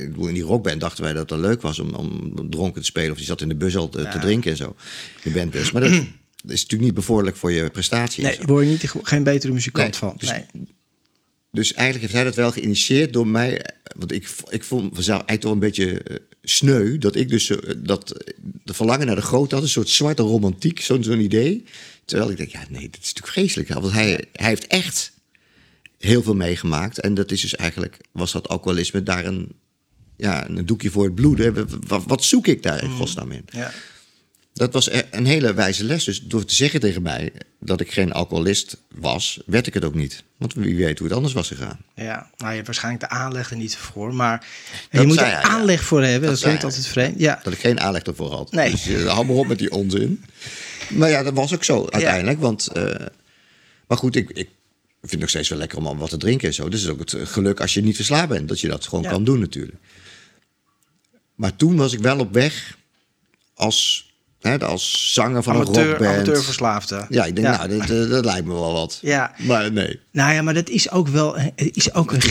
[0.00, 2.86] ik bedoel, in die rockband dachten wij dat het leuk was om, om dronken te
[2.86, 3.10] spelen.
[3.10, 4.76] Of die zat in de bus al te, te drinken en zo.
[5.22, 5.70] De bandbus.
[5.72, 5.90] Maar dat,
[6.54, 8.24] is natuurlijk niet bevorderlijk voor je prestatie.
[8.28, 10.14] en Nee, word je niet, geen betere muzikant Nee, van.
[10.18, 10.44] dus- nee.
[11.52, 13.64] Dus eigenlijk heeft hij dat wel geïnitieerd door mij.
[13.96, 16.98] Want ik, ik vond mezelf eigenlijk toch een beetje eh, sneu.
[16.98, 18.32] Dat ik dus eh, dat
[18.64, 19.64] de verlangen naar de grote had.
[19.64, 21.64] Een soort zwarte romantiek, zo'n zo'n idee.
[22.04, 23.68] Terwijl ik denk, ja nee, dat is natuurlijk vreselijk.
[23.68, 25.12] Want hij, hij heeft echt
[25.98, 27.00] heel veel meegemaakt.
[27.00, 29.52] En dat is dus eigenlijk, was dat alcoholisme daar een,
[30.16, 31.68] ja, een doekje voor het bloeden.
[31.86, 33.44] Wat, wat zoek ik daar in godsnaam in?
[33.50, 33.72] Ja.
[34.58, 36.04] Dat was e- een hele wijze les.
[36.04, 39.94] Dus door te zeggen tegen mij dat ik geen alcoholist was, werd ik het ook
[39.94, 40.22] niet.
[40.36, 41.78] Want wie weet hoe het anders was gegaan.
[41.94, 44.46] Ja, nou, je hebt waarschijnlijk de aanleg er niet voor, maar
[44.90, 45.42] je moet er hij, ja.
[45.42, 46.28] aanleg voor hebben.
[46.28, 47.20] Dat, klinkt altijd vreemd.
[47.20, 48.52] Ja, Dat ik geen aanleg ervoor had.
[48.52, 48.70] Nee.
[48.70, 50.24] Dus uh, hou maar op met die onzin.
[50.88, 52.40] Maar ja, dat was ook zo uiteindelijk.
[52.40, 53.06] Want, eh,
[53.86, 54.48] maar goed, ik, ik
[55.00, 56.68] vind het nog steeds wel lekker om wat te drinken en zo.
[56.68, 58.48] Dus het is ook het eh, geluk als je niet verslaafd bent.
[58.48, 59.10] Dat je dat gewoon Ja.
[59.10, 59.76] kan doen natuurlijk.
[61.34, 62.76] Maar toen was ik wel op weg
[63.54, 64.07] als,
[64.40, 66.14] hè, als zanger van een amateur, rockband.
[66.14, 67.06] amateurverslaafde.
[67.08, 68.98] Ja, ik denk, nou, dat, dat, dat lijkt me wel wat.
[69.02, 69.32] Ja.
[69.38, 70.00] Maar nee.
[70.12, 72.22] Nou ja, maar dat is ook wel het is ook een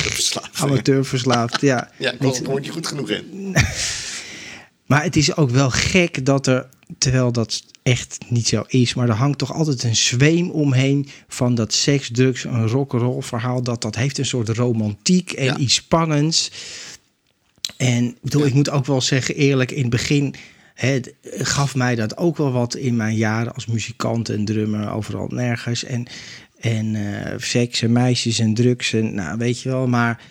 [0.53, 1.61] Amateurverslaafd.
[1.61, 1.89] Ja.
[1.97, 3.25] Ja, ik kom er niet goed genoeg in.
[4.85, 9.09] Maar het is ook wel gek dat er, terwijl dat echt niet zo is, maar
[9.09, 13.63] er hangt toch altijd een zweem omheen van dat seks, drugs, een rock'n'roll verhaal.
[13.63, 15.57] Dat dat heeft een soort romantiek en Ja.
[15.57, 16.51] iets spannends.
[17.77, 20.35] En ik bedoel, ik moet ook wel zeggen, eerlijk, in het begin
[20.77, 25.27] het gaf mij dat ook wel wat in mijn jaren als muzikant en drummer, overal
[25.27, 25.83] nergens.
[25.83, 26.05] En,
[26.59, 29.87] en eh, seks en meisjes en drugs en nou, weet je wel.
[29.87, 30.21] Maar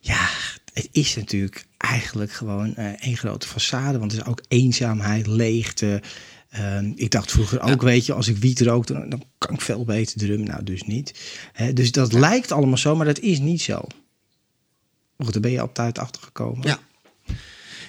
[0.00, 0.28] ja,
[0.72, 3.98] het is natuurlijk eigenlijk gewoon één grote façade.
[3.98, 6.02] Want het is ook eenzaamheid, leegte.
[6.50, 9.60] Ehm, ik dacht vroeger ook, weet je, als ik wiet rook, dan, dan kan ik
[9.60, 10.48] veel beter drummen.
[10.48, 11.20] Nou, dus niet.
[11.52, 13.80] Hè, dus dat lijkt allemaal zo, maar dat is niet zo.
[15.18, 16.66] Goed, daar ben je altijd achter gekomen.
[16.66, 16.78] Ja.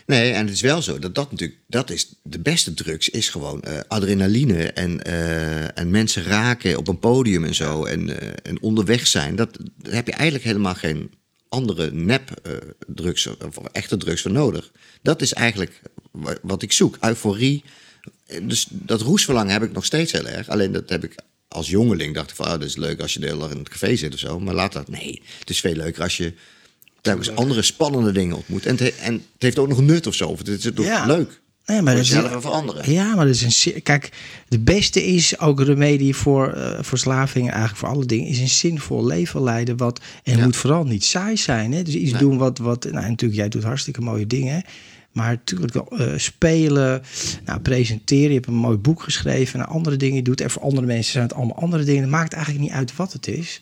[0.05, 3.29] Nee, en het is wel zo dat dat natuurlijk, dat is de beste drugs, is
[3.29, 8.29] gewoon eh, adrenaline en, eh, en mensen raken op een podium en zo en, eh,
[8.43, 9.35] en onderweg zijn.
[9.35, 11.11] Dat, daar heb je eigenlijk helemaal geen
[11.49, 12.41] andere nep
[12.87, 14.71] drugs of echte drugs voor nodig.
[15.01, 15.81] Dat is eigenlijk
[16.11, 17.63] wa- wat ik zoek, euforie.
[18.41, 20.49] Dus dat roesverlangen heb ik nog steeds heel erg.
[20.49, 21.15] Alleen dat heb ik
[21.47, 23.57] als jongeling dacht ik van, ah, dat is leuk als je de hele dag in
[23.57, 24.39] het café zit of zo.
[24.39, 26.33] Maar later, nee, het is veel leuker als je
[27.05, 28.65] telkens andere spannende dingen ontmoet.
[28.65, 30.27] En het, he- en het heeft ook nog nut of zo.
[30.27, 31.05] Of Het is toch Ja.
[31.05, 31.41] leuk.
[31.65, 32.91] Nee, maar dat is- jezelf en voor anderen.
[32.91, 33.81] Ja, maar dat is een.
[33.83, 34.09] Kijk,
[34.47, 39.05] de beste is ook remedie voor eh, verslaving, eigenlijk voor alle dingen, is een zinvol
[39.05, 39.77] leven leiden.
[39.77, 40.43] Wat, en Ja.
[40.43, 41.71] moet vooral niet saai zijn.
[41.73, 41.83] Hè?
[41.83, 42.19] Dus iets Nee.
[42.21, 42.83] doen wat, wat.
[42.83, 44.63] Nou, natuurlijk, jij doet hartstikke mooie dingen.
[45.11, 47.01] Maar natuurlijk eh, spelen,
[47.45, 48.27] nou, presenteren.
[48.27, 50.41] Je hebt een mooi boek geschreven en andere dingen doet.
[50.41, 52.01] En voor andere mensen zijn het allemaal andere dingen.
[52.01, 53.61] Het maakt eigenlijk niet uit wat het is.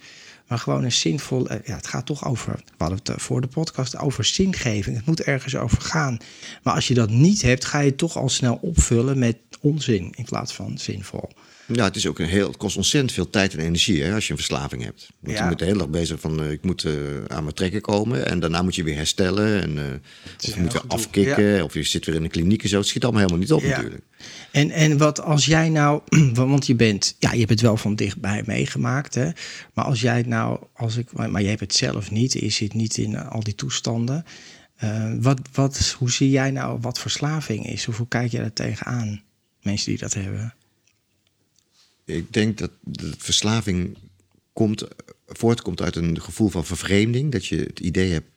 [0.54, 1.48] Maar gewoon een zinvol.
[1.48, 2.54] eh, Ja, het gaat toch over.
[2.56, 4.96] We hadden het eh, voor de podcast over zingeving.
[4.96, 6.18] Het moet ergens over gaan.
[6.64, 10.14] Maar als je dat niet hebt, ga je het toch al snel opvullen met onzin
[10.16, 11.30] in plaats van zinvol.
[11.68, 14.26] Ja, het, is ook een heel, het kost ontzettend veel tijd en energie hè, als
[14.26, 15.10] je een verslaving hebt.
[15.20, 15.42] Want Ja.
[15.42, 16.94] je bent de hele dag bezig van, eh, ik moet eh,
[17.28, 18.26] aan mijn trekken komen.
[18.26, 19.62] En daarna moet je weer herstellen.
[19.62, 19.84] En, eh,
[20.50, 21.64] of je moet weer afkicken.
[21.64, 22.78] Of je zit weer in de kliniek en zo.
[22.78, 23.68] Het schiet allemaal helemaal niet op Ja.
[23.76, 24.04] natuurlijk.
[24.52, 26.02] En, en wat als jij nou,
[26.34, 29.30] want je bent, ja, je hebt het wel van dichtbij meegemaakt, hè?
[29.74, 32.74] Maar als jij het nou, als ik, maar je hebt het zelf niet, je zit
[32.74, 34.26] niet in al die toestanden.
[35.20, 37.88] Wat, wat, hoe zie jij nou wat verslaving is?
[37.88, 39.22] Of hoe kijk jij daar tegenaan?
[39.62, 40.54] Mensen die dat hebben.
[42.06, 43.98] Ik denk dat de verslaving
[44.54, 44.84] komt,
[45.28, 47.32] voortkomt uit een gevoel van vervreemding.
[47.32, 48.30] Dat je het idee hebt,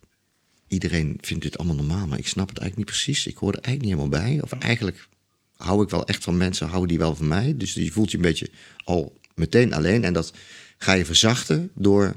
[0.69, 3.27] iedereen vindt dit allemaal normaal, maar ik snap het eigenlijk niet precies.
[3.27, 4.43] Ik hoor er eigenlijk niet helemaal bij.
[4.43, 5.09] Of eigenlijk
[5.57, 7.57] hou ik wel echt van mensen, houden die wel van mij.
[7.57, 8.51] Dus je voelt je een beetje
[8.85, 10.05] al meteen alleen.
[10.05, 10.33] En dat
[10.79, 12.15] ga je verzachten door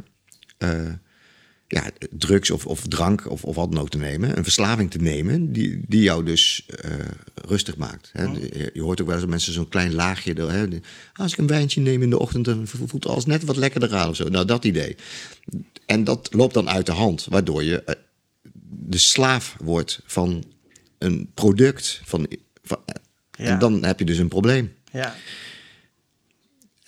[0.58, 0.94] eh,
[1.72, 4.38] ja, drugs of, of drank of, of wat dan ook te nemen.
[4.38, 6.92] Een verslaving te nemen die, die jou dus eh,
[7.36, 8.10] rustig maakt.
[8.14, 8.24] Hè.
[8.24, 10.34] Je, je hoort ook wel eens dat mensen zo'n klein laagje...
[10.34, 10.82] Hè, de-
[11.14, 12.46] als ik een wijntje neem in de ochtend...
[12.46, 14.30] dan voelt alles net wat lekkerder aan of zo.
[14.30, 14.96] Nou, dat idee.
[15.86, 17.96] En dat loopt dan uit de hand, waardoor je eh,
[18.70, 20.44] de slaaf wordt van
[20.98, 22.02] een product.
[22.06, 22.28] Van,
[22.64, 22.80] van,
[23.32, 23.46] Ja.
[23.46, 24.74] En dan heb je dus een probleem.
[24.92, 25.16] Ja.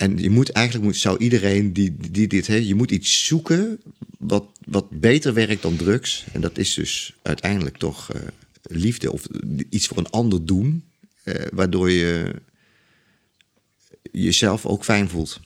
[0.02, 3.82] En je moet eigenlijk moet, zou iedereen die, die dit heeft, je moet iets zoeken
[4.18, 6.26] wat, wat beter werkt dan drugs.
[6.32, 8.22] En dat is dus uiteindelijk toch eh,
[8.62, 9.28] liefde of
[9.70, 10.84] iets voor een ander doen,
[11.24, 12.36] eh, waardoor je
[14.12, 15.40] jezelf ook fijn voelt.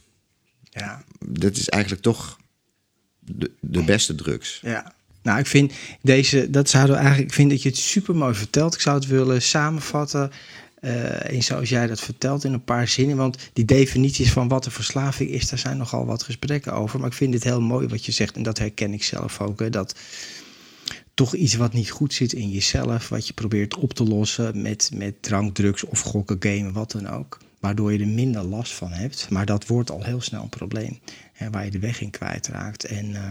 [0.69, 1.03] Ja.
[1.19, 2.39] Dat is eigenlijk toch
[3.19, 4.59] de, de beste drugs.
[4.61, 4.93] Ja.
[5.21, 8.35] Nou, ik vind deze, dat zouden we eigenlijk, ik vind dat je het super mooi
[8.35, 8.73] vertelt.
[8.73, 10.31] Ik zou het willen samenvatten.
[10.85, 13.17] Uh, in zoals jij dat vertelt in een paar zinnen.
[13.17, 16.99] Want die definities van wat een verslaving is, daar zijn nogal wat gesprekken over.
[16.99, 18.35] Maar ik vind het heel mooi wat je zegt.
[18.35, 19.59] En dat herken ik zelf ook.
[19.59, 19.95] Hè, dat
[21.13, 24.91] toch iets wat niet goed zit in jezelf, wat je probeert op te lossen met,
[24.93, 27.37] met drank, drugs of gokken, gamen, wat dan ook.
[27.59, 29.27] Waardoor je er minder last van hebt.
[29.29, 30.99] Maar dat wordt al heel snel een probleem.
[31.33, 32.83] Hè, waar je de weg in kwijtraakt.
[32.83, 33.29] En uh,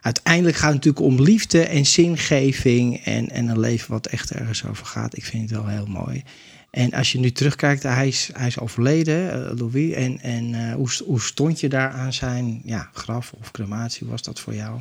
[0.00, 3.04] uiteindelijk gaat het natuurlijk om liefde en zingeving.
[3.04, 5.16] En, en een leven wat echt ergens over gaat.
[5.16, 6.22] Ik vind het wel heel mooi.
[6.70, 9.92] En als je nu terugkijkt, hij is, hij is overleden, uh, Louis.
[9.92, 14.06] En, en uh, hoe, hoe stond je daar aan zijn ja, graf of crematie?
[14.06, 14.80] Was dat voor jou?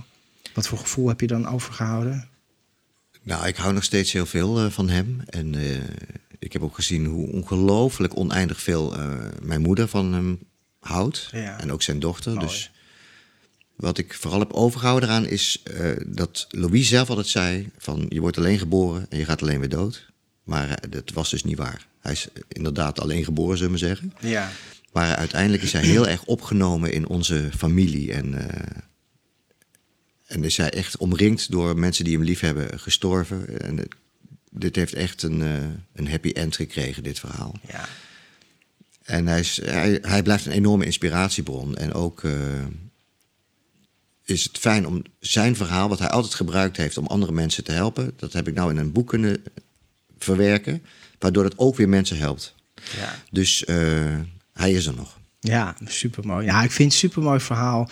[0.54, 2.28] Wat voor gevoel heb je dan overgehouden?
[3.24, 5.22] Nou, ik hou nog steeds heel veel uh, van hem.
[5.26, 5.56] En
[6.40, 8.96] ik heb ook gezien hoe ongelooflijk oneindig veel
[9.42, 10.40] mijn moeder van hem
[10.80, 11.30] houdt.
[11.32, 11.60] Ja.
[11.60, 12.34] En ook zijn dochter.
[12.34, 12.46] Mooi.
[12.46, 12.72] Dus
[13.76, 15.64] wat ik vooral heb overgehouden eraan is
[16.06, 19.70] dat Louis zelf altijd zei: van je wordt alleen geboren en je gaat alleen weer
[19.70, 20.06] dood.
[20.48, 21.88] Maar eh, dat was dus niet waar.
[22.00, 24.14] Hij is inderdaad alleen geboren, zullen we zeggen.
[24.20, 24.52] Ja.
[24.92, 28.14] Maar uiteindelijk is hij heel erg opgenomen in onze familie.
[28.14, 28.46] En, uh,
[30.26, 33.62] en is hij echt omringd door mensen die hem lief hebben gestorven.
[33.62, 33.88] En
[34.52, 35.58] dit heeft echt een, uh,
[35.94, 37.56] een happy end gekregen, dit verhaal.
[37.68, 37.88] Ja.
[39.04, 41.76] En hij, is, hij, hij blijft een enorme inspiratiebron.
[41.76, 42.34] En ook uh,
[44.24, 47.72] is het fijn om zijn verhaal, wat hij altijd gebruikt heeft om andere mensen te
[47.72, 49.44] helpen, dat heb ik nou in een boek kunnen
[50.20, 50.84] verwerken,
[51.20, 52.56] waardoor het ook weer mensen helpt.
[52.76, 53.16] Ja.
[53.32, 53.78] Dus uh,
[54.54, 55.18] hij is er nog.
[55.40, 56.46] Ja, supermooi.
[56.46, 57.90] Ja, ik vind het een supermooi verhaal.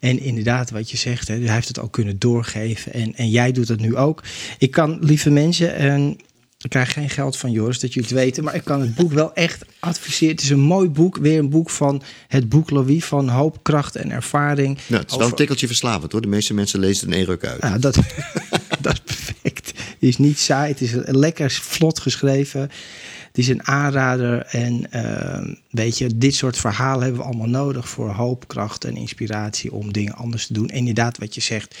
[0.00, 2.92] En inderdaad, wat je zegt, hè, hij heeft het ook kunnen doorgeven.
[2.92, 4.22] En, en jij doet het nu ook.
[4.58, 6.16] Ik kan, lieve mensen, en
[6.58, 8.44] ik krijg geen geld van Joris, dat jullie het weten.
[8.44, 10.34] Maar ik kan het boek wel echt adviseren.
[10.34, 11.16] Het is een mooi boek.
[11.16, 14.78] Weer een boek van het boek Louis van hoop, kracht en ervaring.
[14.86, 16.20] Nou, het is wel een tikkeltje verslavend hoor.
[16.20, 17.62] De meeste mensen lezen het in één ruk uit.
[17.62, 17.96] Ja, dat,
[18.80, 19.66] dat is perfect.
[19.66, 20.72] Het is niet saai.
[20.72, 22.60] Het is lekker vlot geschreven.
[22.60, 24.46] Het is een aanrader.
[24.46, 28.96] En uh, weet je, dit soort verhalen hebben we allemaal nodig voor hoop, kracht en
[28.96, 30.68] inspiratie om dingen anders te doen.
[30.68, 31.76] En inderdaad, wat je zegt,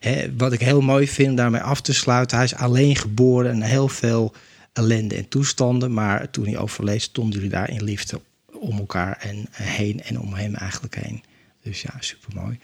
[0.00, 2.36] hè, wat ik heel mooi vind daarmee af te sluiten.
[2.36, 4.34] Hij is alleen geboren en heel veel
[4.72, 5.92] ellende en toestanden.
[5.92, 8.20] Maar toen hij overleed, stonden jullie daar in liefde
[8.52, 11.22] om elkaar en heen en om hem eigenlijk heen.
[11.66, 12.58] Dus ja, supermooi.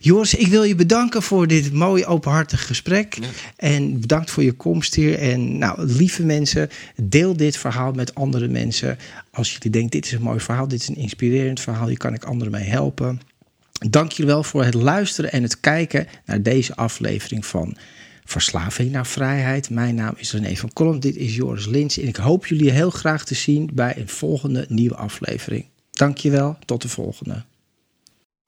[0.00, 3.14] Joris, ik wil je bedanken voor dit mooie openhartige gesprek.
[3.20, 3.26] Ja.
[3.56, 5.18] En bedankt voor je komst hier.
[5.18, 6.70] En nou, lieve mensen,
[7.02, 8.98] deel dit verhaal met andere mensen.
[9.30, 12.14] Als jullie denken, dit is een mooi verhaal, dit is een inspirerend verhaal, hier kan
[12.14, 13.20] ik anderen mee helpen.
[13.90, 17.76] Dank je wel voor het luisteren en het kijken naar deze aflevering van
[18.24, 19.70] Verslaving naar Vrijheid.
[19.70, 21.98] Mijn naam is René van Kolm, dit is Joris Lins.
[21.98, 25.64] En ik hoop jullie heel graag te zien bij een volgende nieuwe aflevering.
[25.90, 27.44] Dank je wel, tot de volgende.